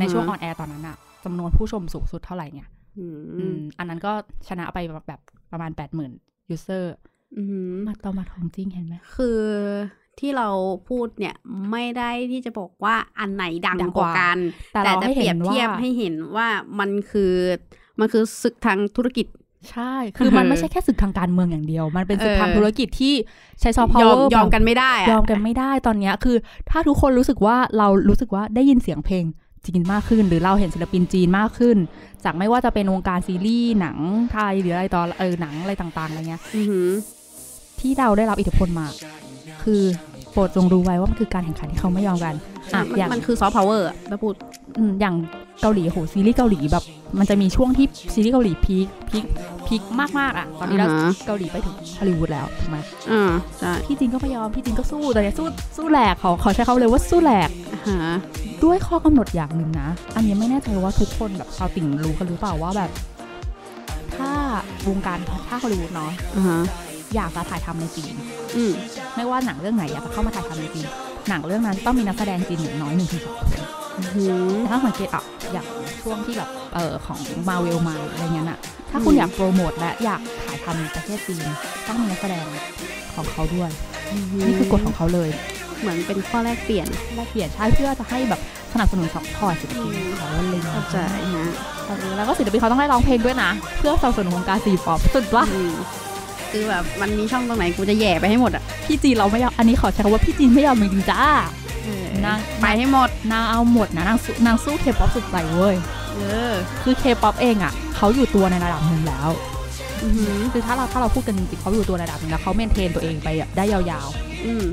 [0.00, 2.68] ในช่วง on air ตอนนั้นอะ จำนวนผู้ชมสูงสุดเท่าไหร่เนี่ย
[2.98, 3.06] อื
[3.38, 4.12] อืมมอันนั้นก็
[4.48, 5.20] ชนะไปแบบแบบ
[5.52, 6.94] ประมาณ8 0 0 0 0 user
[7.36, 9.40] อืมมาต่อมาของจริงเห็นไหม คือ
[10.18, 10.48] ที่เรา
[10.88, 11.34] พูดเนี่ย
[11.70, 14.38] ไม่ได้ที่จะบอกว่าอันไหนดังดังกกว่าว่ากัน
[14.72, 16.48] แต่แต่เราจะให้เปรีเห็ยบนเทียบว่าให้เห็นว่า
[16.78, 17.32] มันคือ
[18.00, 19.26] มันคือศึกทางธุรกิจ
[19.70, 23.14] ใช่ คือมันไม่ใช่แค่ศึกทางการเมืองอย่างเดียว มันเป็นศึกทางเออธุรกิจที่
[23.60, 26.36] ใช้ซอฟต์พาวยอเวมอร์ยอมกันไม่ได้อะยอมกันไม่ได้ตอนเนี้ยคือ
[26.70, 29.24] ถ้าทุกคนรู้สึกว่าเรารู้สึกว่าได้ยินเสียงเพลง
[29.66, 31.76] จีนมากขึ้น หรือเราเห็นศิลปินจีนมากขึ้น
[32.24, 33.96] จากไม่ว่าจะเป็นวงการซีรีส์หนัง
[34.32, 36.88] ไทยหรืออะไรต่อเออหนังอะไรต่างๆอะไรเงี้ยอือหือ
[37.80, 38.86] ที่เราได้รับอิทธิพลมา
[39.62, 39.82] คือ
[40.32, 42.34] โปรดจงรู้ไว้ว่ามันคือการแข่งขันที่เขาไม่ยอมกัน
[42.74, 44.34] อะมันอย่างมันคือซอฟต์พาวเวอร์ถ้าพูด
[44.78, 45.14] อืมอย่าง
[45.62, 46.84] เกาหลีโหซีรีส์เกาหลีแบบ
[47.18, 49.24] มันจะมีช่วงที่ซีรีส์เกาหลี peak peak
[49.66, 49.82] peak
[50.18, 52.78] มากๆอะ ตอนนี้เราอ่าฮะเกาหลีไปถึงฮอลลีวูดแล้วถูกไหม
[53.10, 55.46] อ่าใช่พี่จีนก็ไม่ยอมพี่จีนก็สู้แต่เนี่ยสู้
[55.76, 57.48] สู้แหลกเขาเขาใช้คำเลยว่าสู้แหลก
[57.88, 58.14] ฮะ
[58.64, 62.90] ด้วยข้อกำหนดอย่างหนึ่งนะ อันนี้ไม่แน่ใจว่าทุกคนแบบชาวติ่งรู้กันหรือเปล่าว่าแบบ
[64.16, 64.30] ถ้า
[64.88, 65.18] วงการ
[65.48, 66.60] ถ้าฮอลลีวูดเนาะอ่าฮะ
[67.14, 68.14] อยากจะถ่ายทำในจีน
[68.56, 68.72] อืม
[69.16, 70.86] ไม่ว่าหนังเรื่องไหนอยากจะเข้ามาถ่ายทำในจีน
[71.28, 73.75] หนังเรื่องนั้นต้องมีนักแสดงจีนอย่างน้อยหนึ่งถึงสองคนอือหือแต่
[74.68, 75.66] ถ้าสังเกตอะอย่าง
[76.02, 77.18] ช่วงที่แบบเออของ
[77.48, 78.58] มาเวลมาอะไรเงี้ยน่ะ
[78.90, 81.46] ถ้าคุณอืมอยากโปรโมทและอยากถ่ายทำในประเทศจีน
[81.86, 82.44] ต้องมีนักแสดง
[83.14, 83.70] ของเขาด้วย
[84.46, 85.28] นี่คือกฎของเขาเลย
[85.80, 86.86] เหมือนเป็นข้อแลกเปลี่ยน
[87.16, 88.40] แลกเปลี่ยนใช่เพื่อจะให้แบบ
[88.72, 90.96] สนับสนุน support ศิลปินอืมเขาอะไรเงี้ยเข้าใจ
[91.36, 91.46] ฮะ
[91.86, 95.74] เออแล้วก็ศิลปินเขาต้องได้ร้องเพลงด้วยนะ เพื่อสนับสนุนวงการ C-pop สุดว่าอืม
[96.50, 101.22] คือแบบมันมีช่องตรงไหนกูจะแหย่ไปให้หมดอะพี่จีนเราไม่ยอมอันนี้ขอใช้คำว่าพี่จีนไม่ยอมจริงๆจ้า
[102.26, 105.76] นางไปให้หมดนางเอาหมดนะนางสู้นางสู้เคป๊อปสุดใจเว้ย
[106.14, 106.20] เอ
[106.50, 106.52] อ
[106.82, 109.30] คือเคป๊อปเองอะเขาอยู่ตัวในระดับหนึ่งแล้ว
[110.02, 114.64] อือหือคือถ้าเราถ้าเราพูดกันจริงๆเขาอยู่ตัวในระดับหนึ่งแล้วเขา maintain ตัวเองไปแบบได้ยาวๆ อืม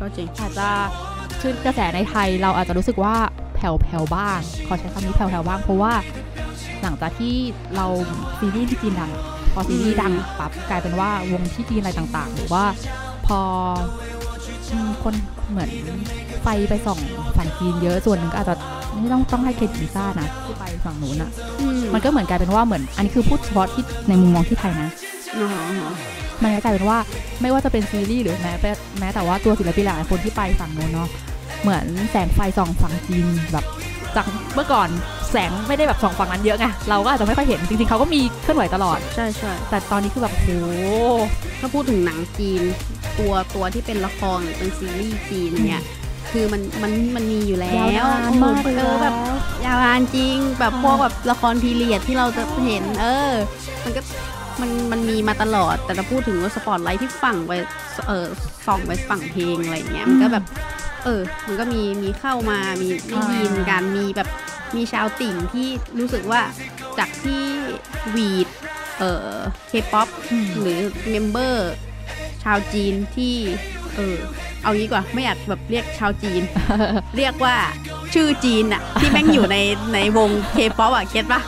[0.00, 0.68] ก็จริงอาจจะ
[1.40, 3.14] คือกระแสในไทยเราอาจจะรู้สึกว่า
[3.56, 5.92] แผ่วแผ่วๆบ้างขอใช้คำนี้แผ่วแผ่วๆบ้างเพราะว่า
[6.82, 7.34] หลังจากที่
[7.76, 7.86] เรา
[8.38, 9.12] ซีรีส์ที่จีนดัง
[9.52, 12.64] พอซีรีส์ดังปั๊บกลายเป็นว่าวงที่จีนอะไรต่างๆ หรือว่า
[13.26, 13.40] พอ
[14.70, 15.14] อืมคน
[15.50, 15.70] เหมือน
[16.44, 16.98] ไปไปส่อง
[17.36, 18.56] ฝั่งจีนเยอะส่วนหนึ่งก็อาจจะ
[19.00, 21.30] ไม่ต้องต้องให้เครดิตลิซ่านะที่ไปฝั่งนู้นอะ
[21.60, 24.88] อืมมันก็เหมือนกลายเป็นว่าเหมือน อันนี้คือพูดเฉพาะที่ในมุมมองที่ไทยนะ
[25.36, 25.92] อ๋ออ๋อ
[26.42, 26.98] มันก็กลายเป็นว่า
[27.42, 31.08] ไม่ว่าจะเป็นซีรีส์หรือแม้แต่แม้แต่ว่าตัวศิลปินหลายคนที่ไปฝั่งโน้นเนาะ
[31.62, 33.64] เหมือนแสงไฟส่องฝั่งจีนแบบ
[34.16, 34.88] จากเมื่อก่อน
[35.30, 40.48] แสงไม่ได้แบบส่องฝั่งนั้นเยอะไงเราก็อาจจะไม่ค่อยเห็นจริงๆเขาก็มีเคลื่อนไหวตลอดใช่ใช่แต่ตอนนี้คือแบบโห
[41.60, 42.62] ถ้าพูดถึงหนังจีน
[43.18, 45.82] ตัวตัวที่เป็นละครหรือเป็นซีรีส์จีนเนี่ย
[46.30, 49.14] คือมันมันมันมีอยู่แล้วยาวนานมากเลยเออแบบ
[49.66, 53.32] ยาวนานจริงแบบอ่าพวกแบบละครพีเรียดที่เราจะเห็น เออ
[53.84, 54.00] มันก็
[54.60, 57.52] มันมันมีมาตลอดแต่จะพูดถึงว่าสปอตไลท์ที่ฝั่งไป
[58.08, 58.26] เออ
[58.66, 60.44] ส่องไปฝั่งเพลงอะไรอย่างเงี้ยมันก็แบบ
[61.04, 64.28] เออ มันก็มีมีเข้ามามีได้ยินกันมีแบบ
[64.76, 65.68] มีชาวติ่งที่
[65.98, 66.40] รู้สึกว่า
[66.98, 67.42] จากที่
[68.14, 68.48] หวีด
[68.98, 69.34] เอ่อ
[69.68, 70.78] เคป๊อปอืมหรือ
[71.10, 71.72] member
[72.42, 73.36] ชาวจีนที่
[73.96, 74.16] เออ
[74.62, 76.42] เอางี้กว่าไม่อยากแบบเรียกชาวจีน
[77.16, 77.56] เรียกว่า
[78.14, 79.56] ชื่อจีนอะที่แม่งอยู่ใน
[79.94, 81.42] ในวงเคป๊อปอะ get ปะ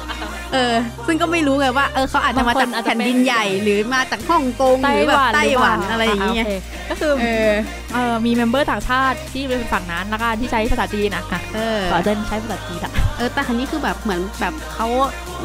[0.53, 0.75] เออ
[1.07, 6.51] ซึ่งก็ไม่รู้ไงว่า เออเขาอาจจะมาจากบางคนอาจจะแผ่นดินใหญ่หรือมาจากฮ่องกงหรือแบบไต้หวันอะไรอย่างเงี้ยโค
[6.91, 7.51] ก็คือเออ
[7.95, 14.89] เออมี member ต่างชาติที่เป็นฝั่งนั้นแล้วก็ที่ใช้ภาษาจีนอะอะเออขอเจนใช้ภาษาจีนอะเออ แต่คราวนี้คือแบบเหมือนแบบเขา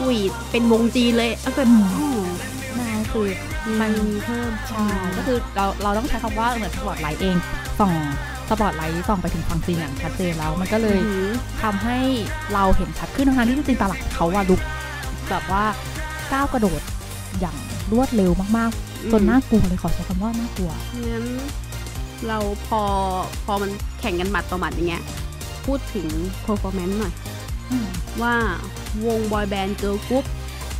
[0.03, 2.19] หวีดเป็นวงจีนเลยเออแบบอืม
[2.77, 3.27] อ๋อนั่นคือ
[3.81, 4.85] มันมีเพิ่มใช่
[5.17, 7.35] ก็คือเราเราต้องใช้คำว่าเหมือนสปอตไลท์เอง
[7.79, 7.93] ส่อง
[8.49, 11.31] สปอตไลท์ส่องไปถึงฝั่งจีนอย่างชัดเจนแล้ว มันก็เลยอือหือ
[11.63, 11.97] ทำให้
[12.53, 14.61] เราเห็นชัดขึ้นทั้งๆที่จริงๆตลาดเขาว่าลุก
[15.29, 15.63] แบบว่า
[16.33, 16.81] ก้าวกระโดด
[17.39, 17.55] อย่าง
[17.91, 20.71] รวดเร็วมากๆ จนน่ากลัวเลยขอใช้คำว่าน่ากลัว
[21.07, 21.25] งั้น
[22.27, 22.81] เราพอ
[23.45, 25.03] พอมันแข่งกันหมัดต่อหมัดอย่างเงี้ย
[25.65, 26.07] พูดถึง
[26.45, 27.13] performance หน่อย
[28.21, 28.35] ว่า
[29.05, 30.25] วงบอยแบนด์เกิร์ลกรุ๊ป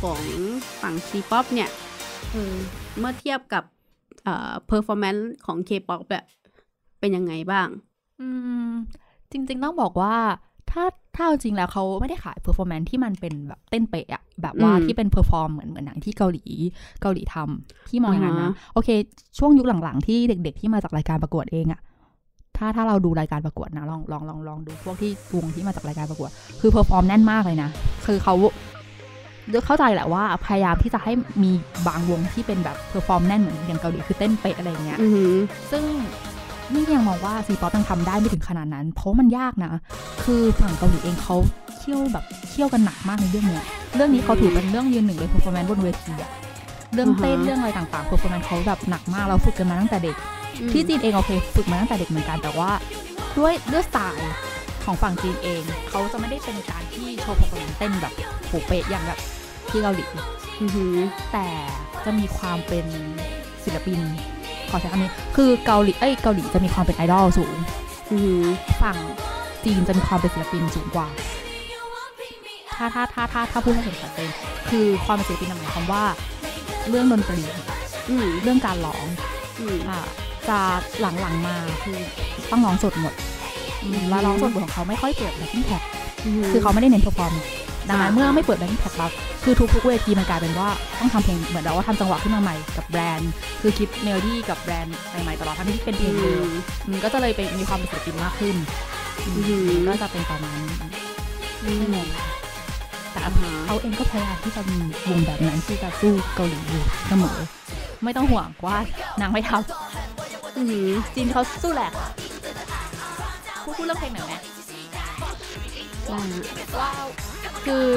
[0.02, 0.20] ของ
[0.80, 1.89] ฝั่ง C-pop เนี่ยเออ
[2.98, 3.64] เมื่อเทียบกับ
[4.24, 6.24] เอ่อ performance ของ K-pop แบบ
[7.00, 7.68] เป็นยังไงบ้าง
[8.20, 8.28] อื
[8.68, 8.70] ม
[9.32, 10.14] จริง ๆ ต้องบอกว่า
[10.70, 16.44] ถ้าถ้าเอาจริงแล้วเขาไม่ได้ขาย performance ที่มันเป็นแบบเต้นเป๊ะอะแบบว่าอืมที่เป็น perform เหมือนเหมือนหนังที่เกาหลี
[17.02, 18.88] เกาหลีทำที่มองอย่างนั้นอ่านะฮะโอเค
[19.38, 21.80] ช่วงยุคหลังๆ ที่เด็ก ๆ ที่มาจากรายการประกวดเองอะ
[22.56, 27.70] ถ้าถ้าเราดูรายการประกวดนะลองลองลองลองดูพวกที่วงที่มาจากรายการประกวด คือ perform แน่นมากเลยนะ
[28.06, 28.34] คือเขา
[29.66, 31.12] เข้าใจแหละว่าพยายามที่จะให้
[31.42, 31.50] มี
[31.86, 35.34] บางวงที่เป็นแบบ perform แน่นเหมือนอย่างเกาหลีคือเต้นเป๊ะอะไรอย่างเงี้ยอือหือ
[35.70, 35.84] ซึ่ง
[36.72, 39.72] นี่ยังมองว่า C-pop ยังทำได้ไม่ถึงขนาดนั้น เพราะมันยากนะ
[40.24, 41.36] คือฝั่งเกาหลีเองเขา
[41.78, 43.64] เคี่ยวแบบเคี่ยวกันหนักมากในเรื่องเนี้ย
[43.96, 46.30] เรื่องนี้เขาถือเป็นเรื่องยืนหนึ่งเลย performance บนเวทีอะ
[46.94, 50.16] เรื่องเต้นอ่าฮะเรื่องอะไรต่างๆ performance เขาแบบหนักมากเราฝึกกันมาตั้งแต่เด็ก
[50.72, 52.70] ที่จีนเองโอเคฝึกมาตั้งแต่เด็กเหมือนกันแต่ว่า
[53.38, 54.30] ด้วยด้วยสไตล์
[54.90, 58.14] ของฝั่งจีนเอง เขาจะไม่ได้เป็นการที่โชว์ performance เต้นแบบ
[58.46, 59.18] โหเป๊ะอย่างแบบ
[59.70, 60.04] ที่เกาหลี
[60.60, 60.94] อือหือ
[61.32, 61.46] แต่
[62.04, 62.86] จะมีความเป็น
[63.64, 64.00] ศิลปิน
[64.70, 67.54] ขอใช้คำนี้ คือเกาหลีเอ้ยเกาหลีจะมีความเป็นไอดอลสูง
[68.10, 68.42] อือหือ
[68.82, 68.96] ฝั่ง
[69.64, 71.08] จีนจะมีความเป็นศิลปินสูงกว่า
[72.76, 74.30] ถ้าถ้าถ้าถ้าถ้าพูดให้เห็นชัดเจน
[74.70, 76.04] คือความเป็นศิลปินหมายความว่า
[76.88, 77.40] เรื่องดนตรี
[78.08, 79.04] อืมเรื่องการร้อง
[79.58, 80.00] อืมอะ
[80.48, 80.58] จะ
[81.00, 81.98] หลังๆมาคือ
[82.50, 83.29] ต้องร้องสดหมดอืม
[84.10, 85.82] แล้วร้องสดของเขาไม่ค่อยเปิด backing track
[86.52, 87.32] คือเขาไม่ได้เน้น perform
[87.88, 89.12] ดังนั้นอ่าเมื่อไม่เปิด backing track ปั๊บ
[89.44, 90.68] คือทุกๆเวทีมันกลายเป็นว่า
[91.00, 96.46] ต้องทำเพลงเหมือนเราว่าทำจังหวะขึ้นมาใหม่กับ band คือคิดเมโลดี้กับ band ใหม่ๆตลอดทั้งที่เป็นเพลงเดิม
[96.90, 98.56] มันก็จะเลยเป็นมีความเป็นศิลปินมากขึ้น
[99.26, 100.74] อือหือก็จะเป็นประมาณนี้
[101.62, 102.08] อืไม่งมง
[103.12, 104.78] แต่อ่าฮะเขาเองก็พยายามที่จะมี
[105.08, 107.38] วงแบบนั้นที่จะสู้เกาหลีอยู่เสมอ
[108.04, 108.76] ไม่ต้องห่วงว่า
[109.20, 109.50] นางไม่ท
[110.56, 111.90] อือหือำจีนเขาสู้แหละ
[113.80, 114.34] พูดพูดเรื่องเพลงหน่อยไหม
[116.06, 116.42] ได้ฮะ
[116.80, 116.90] ว่า
[117.66, 117.88] คือ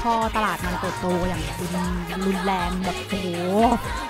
[0.00, 1.70] พอตลาดมันเติบโตอย่างรุน
[2.26, 3.28] รุนแรงแบบโอ้โห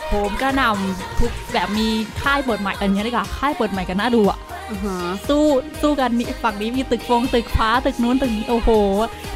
[0.08, 1.86] โหมกระหน่ำทุกแบบมี
[2.22, 4.38] ค่ายเปิดใหม่อันนี้ดีกว่าค่ายเปิดใหม่กันน่าดูอะ
[4.70, 4.96] อ่าฮะ
[5.28, 5.44] สู้
[5.82, 8.70] สู้กันมีฝั่งนี้มีตึกฟงตึกฟ้าตึกนู้นตึกนี้โอ้โห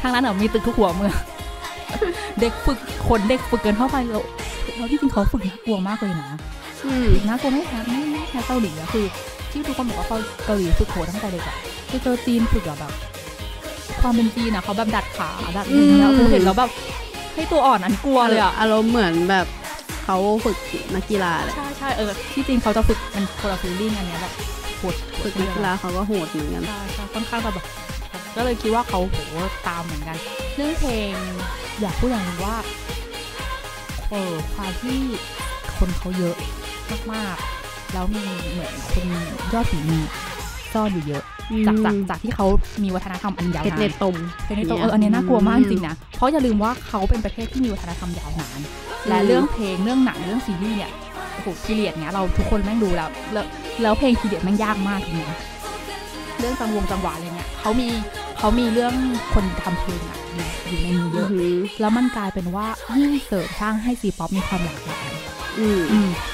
[0.01, 1.15] ทางนั้นอะมีตึกทุกหัวเมือง
[2.39, 4.23] เด็กฝึกคนเด็กฝึกเกินเข้าไปแล้ว
[4.75, 6.29] แล้วที่จริงเขาฝึกน่ากลัวมากเลยนะ
[6.85, 9.05] อืมน่ากลัวไม่แพ้ไม่ไม่แพ้เกาหลีอะคือ
[9.51, 10.07] ที่ทุกคนบอกว่า
[10.45, 11.57] เกาหลีฝึกโหดตั้งแต่เด็กอะ
[11.89, 12.93] คือเจอจีนฝึกอะแบบ
[14.01, 16.71] ความเป็นจีนอะเขาแบบดัดขาดัดอะไรเงี้ยอืมกูเห็นแล้วแบบ
[17.35, 19.47] ให้ตัวอ่อนอันกลัวเลยอะอารมณ์เหมือนแบบ
[20.03, 20.57] เขาฝึก
[20.95, 24.33] นักกีฬาเลยใช่ใช่เออที่จีนเขาจะฝึกมันคนละฟีลลิ่งอันเนี้ยแบบ
[24.77, 27.65] โหดฝึกนักกีฬาเขาก็โหดเหมือนกันใช่ใช่ค่อนข้างแบบ
[28.35, 29.17] ก็เลยคิดว่าเขาโห
[29.67, 30.17] ตามเหมือนกัน
[30.55, 31.13] เรื่องเพลง
[31.81, 32.55] อยากพูดอย่างหนึงว่า
[34.09, 34.99] เออความที่
[35.77, 36.35] คนเขาเยอะ
[37.13, 37.60] มากๆ
[37.93, 38.21] แล้วมี
[38.51, 39.05] เหมือนคน
[39.53, 40.03] ยอดฝีมือ
[40.73, 42.45] ซ่อนอยู่เยอะอืมจากจากจากที่เขา
[42.83, 44.15] มีวัฒนธรรมอันยาวเพชรนาเน็นตตม
[44.45, 48.59] เพชรในตัวเอออันเนี้ยน่ากลัวมากจริงๆนะ เพราะอย่าลืมว่าเขาเป็นประเทศที่มีวัฒนธรรมยาวนาน
[49.07, 50.91] และเรื่องเพลงเรื่องหนังเรื่องซีรีส์เนี่ย
[51.33, 53.45] โอ้โห period เนี้ยเราทุกคนแม่งดูแล้ว แล้ว
[53.81, 55.31] แล้วเพลง period แม่งยากมากทีเนี้ย
[56.39, 57.87] เรื่องจังวงจังหวะอะไรเงี้ยเขามี
[58.37, 58.93] เขามีเรื่อง
[59.33, 62.67] คนทำเพลงอะอยู่อยู่ในนี้เยอือะอหือแล้วมันกลายเป็นว่า
[62.97, 65.20] ยิ่งเสริมสร้างให้ C-pop มีความหลากหลายอืมอืม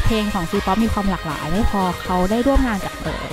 [0.05, 3.25] เพลงของ C-pop มีความหลากหลายไม่พอเขาได้ร่วมงานกับเออ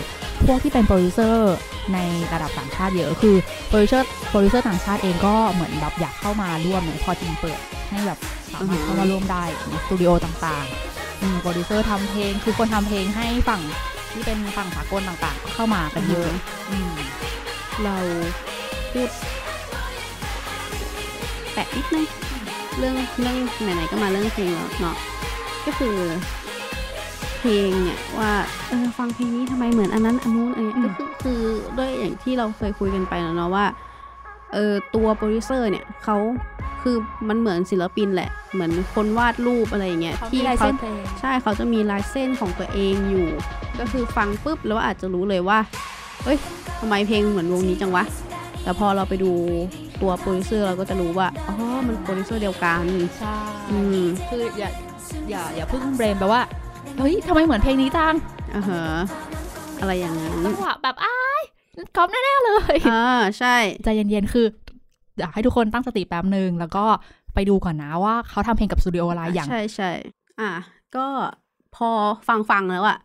[0.46, 1.54] พวกที่เป็นโปรดิวเซอร์
[1.94, 1.98] ใน
[2.32, 3.36] ระดับต่างชาติเยอะคือ
[3.68, 7.58] โปรดิวเซอร์โปรดิวเซอร์ต่างชาติเองก็เหมือนแบบอยากเข้ามาร่วมเนี่ยพอทีมเปิด
[7.90, 8.18] ให้แบบ
[8.52, 13.62] สามารถเข้ามาร่วมได้ในสตูดิโอต่างๆอืมโปรดิวเซอร์ทำเพลงคือคนทำเพลงให้ฝั่ง
[14.12, 16.28] ที่เป็นฝั่งสากลต่างๆก็เข้ามากันเยอะ
[16.70, 16.90] อืม
[17.84, 17.96] เรา
[18.92, 19.08] พูด
[21.54, 22.04] แตะนิดนึง
[22.78, 24.96] เรื่องเรื่องไหนๆก็มาเรื่องเพลงแล้วเนาะ
[25.66, 25.96] ก็คือ
[27.38, 28.32] เพลงเนี่ยว่า
[28.68, 31.40] เออฟังเพลงนี้ทำไมเหมือนอันนั้นอันนู้นอะไรเงี้ยอืก็มคือคือ
[31.78, 33.66] ด้วยอย่างที่เราเคยคุยกันไปแล้วเนาะว่า
[34.52, 36.16] เออตัวโปรดิวเซอร์เนี่ยเขา
[36.82, 36.96] คือ
[37.28, 43.28] มันเหมือนศิลปินแหละ เหมือนคนวาดรูปอะไรอย่างเงี้ยเขาที่มีลายเขาเส้นเพลงใช่เขาจะมีลายเส้นของตัวเองอยู่
[43.78, 45.58] ก็คือฟังปุ๊บแล้วอาจจะรู้เลยว่า
[46.24, 46.38] เฮ้ย
[46.80, 48.04] ทำไมเพลงเหมือนวงนี้จังวะ
[48.62, 49.32] แต่พอเราไปดู
[50.02, 51.56] ตัวโปรดิวเซอร์เราก็จะรู้ว่า อ๋อ
[51.86, 52.84] มันโปรดิวเซอร์เดียวกัน
[53.18, 53.36] ใช่
[53.70, 54.70] อืมคืออย่า
[55.30, 56.42] อย่าอย่าเพิ่งเบรมไปว่า
[56.98, 58.14] เฮ้ยทำไมเหมือนเพลงนี้จัง
[58.54, 58.82] อ่าฮะ
[59.80, 61.42] อะไรอย่างนั้นจังหวะแบบไอ้
[61.96, 63.06] ก๊อปแน่ๆเลยอ่า
[63.38, 64.46] ใช่ใจเย็นๆคือ
[65.18, 66.84] อยากให้ทุกคนตั้งสติแป๊บหนึ่งแล้วก็
[67.34, 69.90] ไปดูก่อนนะว่าเขาทำเพลงกับสตูดิโออะไรอย่าง ใช่ใช่
[70.40, 70.52] อะ
[70.96, 71.06] ก็
[71.76, 71.88] พอ
[72.28, 72.98] ฟังฟังๆแล้วอะ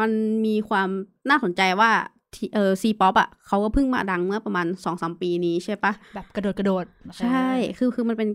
[0.00, 0.10] มัน
[0.46, 0.88] มีความ
[1.30, 1.90] น่าสนใจว่า
[2.34, 6.84] ที่เออ C-pop อะเขาก็เพิ่งมาดังเมื่อประมาณสองสามปีนี้ใช่ปะแบบกระโดดกระโดด
[7.20, 7.46] ใช่
[7.78, 8.28] คือคือมันเป็น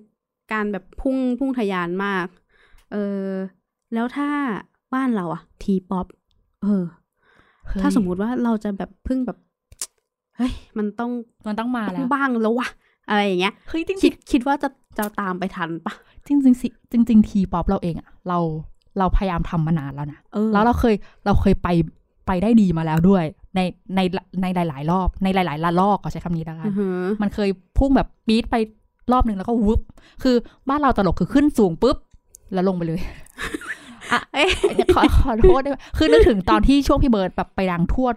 [0.53, 2.25] การแบบพุ่งพุ่งทะยานมาก
[2.91, 2.95] เอ
[3.27, 3.29] อ
[3.93, 4.27] แล้วถ้า
[4.93, 6.05] บ้านเราอะ T-pop
[6.63, 6.83] เออ
[7.67, 9.37] เฮ้ยถ้าสมมุติว่าเราจะแบบเพึ่งแบบ
[10.37, 11.11] เฮ้ยมันต้อง
[11.47, 12.67] มันต้องมาต้องแล้วบ้างแล้ววะ
[13.09, 18.39] อะไรอย่างเงี้ยเฮ้ยจริงคิดคิดว่าจะจะตามไปทันปะๆจริงจริงๆสิจริงๆ T-pop เราเองอะเรา
[18.99, 21.67] เราพยายามทำมานานแล้วนะเออแล้วเราเคยเราเคยไป
[22.27, 23.23] ไปได้ดีมาแล้วด้วย
[23.55, 23.59] ใน
[23.95, 23.99] ใน
[24.41, 28.55] ในหลาย ๆ รอบ ในหลายๆระลอกก็ใช้คำนี้แล้วกันอือหือมันเคยพุ่งแบบปี๊ดไป
[29.11, 29.81] รอบหนึ่งแล้วก็วึบ
[30.23, 30.35] คือ
[30.69, 31.97] บ้านเราตลกคือขึ้นสูงปุ๊บ
[32.53, 33.01] แล้วลงไปเลย
[34.11, 34.49] อะเอ๊ะ
[34.95, 38.07] ขอขอโทษด้วยคือนึกถึงตอนที่ช่วงพี่เบิร์ดแบบไปดังทั่ว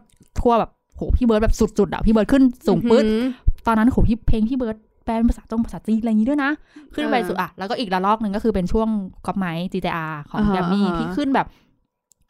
[0.41, 3.25] ทั่วแบบโหพี่เบิร์ดแบบสุดๆอะพี่เบิร์ดขึ้นสูงปึ๊ดอือหือ
[3.67, 6.51] ตอนนั้นโหพี่เพลงพี่เบิร์ดแปลเป็นภาษาจงภาษาจีนอะไรอย่างงี้ด้วยนะ
[6.95, 8.89] ขึ้นไปเออสุดอะแล้วก็อีกระลอกหนึ่งก็คือเป็นช่วง
[9.27, 11.47] ก๊อปไม้ GTR ของอ่าฮะแกรมมี่อ่าฮะที่ขึ้นแบบ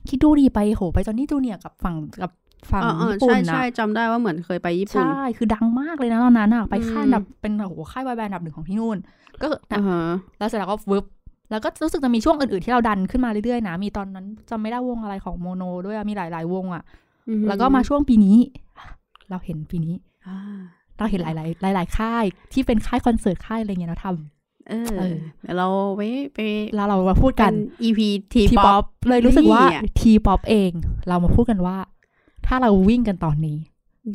[0.08, 2.30] คิดดูดีไปโหไปจอนนี่จูเนียร์กับฝั่งกับ
[2.70, 8.98] ฝั่งอ๋ออ๋อญี่ปุ่นใช่นะใช่จำได้ว่าเหมือนเคยไปญี่ปุ่น ใช่ คือดังมากเลยนะตอนนั้นอะไปค่ายอืมอันดับเป็นโอ้โหค่ายบอยแบนด์อันดับหนึ่งของที่นู่น
[9.42, 10.00] ก็คืออ่าฮะ
[10.38, 11.04] แล้วเสร็จแล้วก็วึบ
[11.50, 16.82] แล้วก็รู้สึกจะมีช่วงอื่นๆที่เราดันขึ้นมาเรื่อยๆนะ มีตอนนั้นจำไม่ได้วงอะไรของโมโน ด้วยอะมีหลายๆวงอะ
[17.28, 18.36] อือหือแล้วก็มาช่วงปีนี้
[19.30, 19.94] เราเห็นปีนี้
[20.26, 20.38] อ่า
[20.98, 24.06] เราเห็นหลายๆหลาย ๆ ค่ายที่เป็นค่ายคอนเสิร์ตค่ายอะไรเงี้ยเราท
[24.68, 26.00] เออเออเดี๋ยวเราไป
[26.34, 28.00] ไปำแล้วเรามาพูดกันเป็น EP
[28.32, 30.70] ทีทีป๊ป๊ออปปเลยรู้สึกว่านี่อะทีป๊อปเอง
[31.08, 31.76] เรามาพูดกันว่า
[32.46, 33.58] ถ้าเราวิ่งกันตอนนี้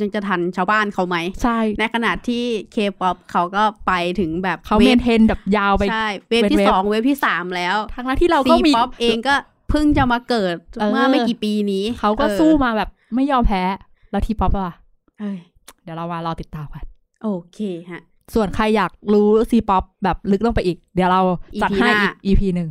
[0.01, 9.35] ยังจะทันชาวบ้านเขาไหมใช่ในขณะที่เคป๊อปเขาก็ไปถึงแบบเขา wave maintain แบบยาวไปใช่ wave ที่ wave สอง wave ที่สามแล้วทั้งนั้นที่เราก็มี C-pop เองก็
[9.69, 13.63] เพิ่งจะมาเกิดเออเมื่อไม่กี่ปีนี้ เขาก็ออสู้มาแบบไม่ยอมแพ้
[14.11, 14.75] แล้ว T-pop อะ
[15.19, 15.39] เอ้ย
[15.83, 16.83] เดี๋ยวเรามารอติดตามกัน
[17.23, 17.59] โอเค
[17.91, 18.01] ฮะ
[18.35, 21.21] ส่วนใครอยากรู้ C-pop แบบลึกลงไปอีก เดี๋ยวเรา
[21.61, 22.69] จัด EP ให้หน้าอีก EP หนึ่ง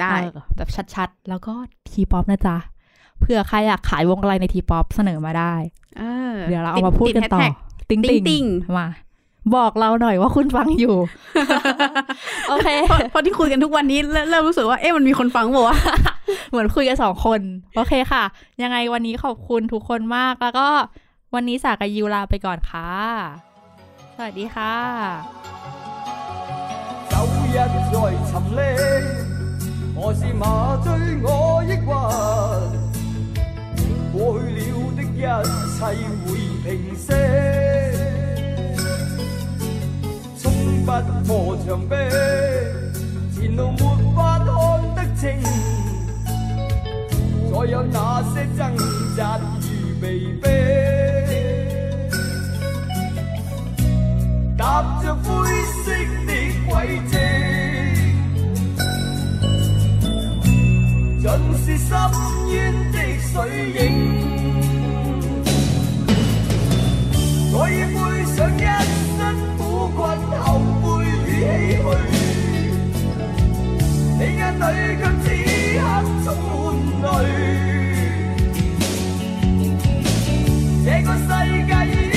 [0.00, 1.52] ได้เออแบบชัดๆ แล้วก็
[1.92, 2.56] T-pop นะจ๊ะ
[3.19, 5.53] เผื่อใครอยากขายวงอะไรในทีป๊อปเสนอมาได้
[5.97, 6.03] เอ
[6.33, 7.39] อ เดี๋ยวเราเอามาพูดกันต่อ
[7.89, 8.43] ติ ติ๊ง ติ๊งติ๊ง
[8.79, 8.87] มา
[9.55, 10.95] บอกเราหน่อยว่าคุณฟังอยู่
[12.49, 16.13] โอเค เพราะเพราะที่คุยกันทุกวันนี้เริ่มเริ่มรู้สึกว่าเอ๊ะมันมีคนฟังบอกว่าวะ
[16.49, 17.41] เหมือนคุยกันสองคน
[17.75, 18.23] โอเคค่ะ
[18.61, 20.67] ยังไงวันนี้ขอบคุณทุกคนมาก แล้วก็
[21.35, 22.91] วันนี้สากบยิวลาไปก่อนค่ะ
[24.15, 24.75] สวัสดีค่ะ
[27.11, 27.13] 走
[27.53, 27.57] 一再
[28.29, 28.59] 寻溺，
[29.95, 30.43] 何时麻
[30.85, 30.87] 醉
[31.25, 31.27] 我
[31.69, 32.78] 抑郁？
[34.20, 34.60] 過去了
[34.96, 35.80] 的一切
[36.26, 36.28] 會
[36.62, 37.08] 平息，
[40.42, 40.44] 衝
[40.84, 40.88] 不
[41.26, 41.94] 破墙壁，
[43.34, 43.78] 前路沒
[44.14, 44.46] 法看
[44.94, 45.24] 得清，
[47.50, 47.96] 再有那
[48.34, 48.60] 些掙
[49.16, 49.64] 扎与
[50.02, 50.04] 被
[50.42, 50.44] 逼。
[54.58, 54.62] 踏
[55.02, 55.24] 着灰
[55.82, 55.86] 色
[56.26, 56.30] 的
[56.68, 56.70] 軌
[57.08, 57.12] 跡，
[61.30, 61.94] 盡是深
[62.48, 62.50] 淵
[62.90, 63.32] 的水
[63.70, 63.80] 影。
[67.52, 67.96] 我已背
[68.34, 68.58] 上一
[69.16, 69.18] 身
[69.56, 69.60] 苦
[69.96, 69.98] 困、
[70.40, 70.46] 後
[70.82, 71.46] 悔與唏
[71.84, 71.86] 噓，
[74.18, 74.60] 你眼裏
[74.98, 75.24] 卻此
[75.78, 75.82] 刻
[76.24, 76.26] 充
[77.00, 77.06] 滿淚。
[80.84, 82.09] 這個裏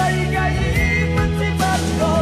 [0.00, 2.19] baik-baik bertibat kau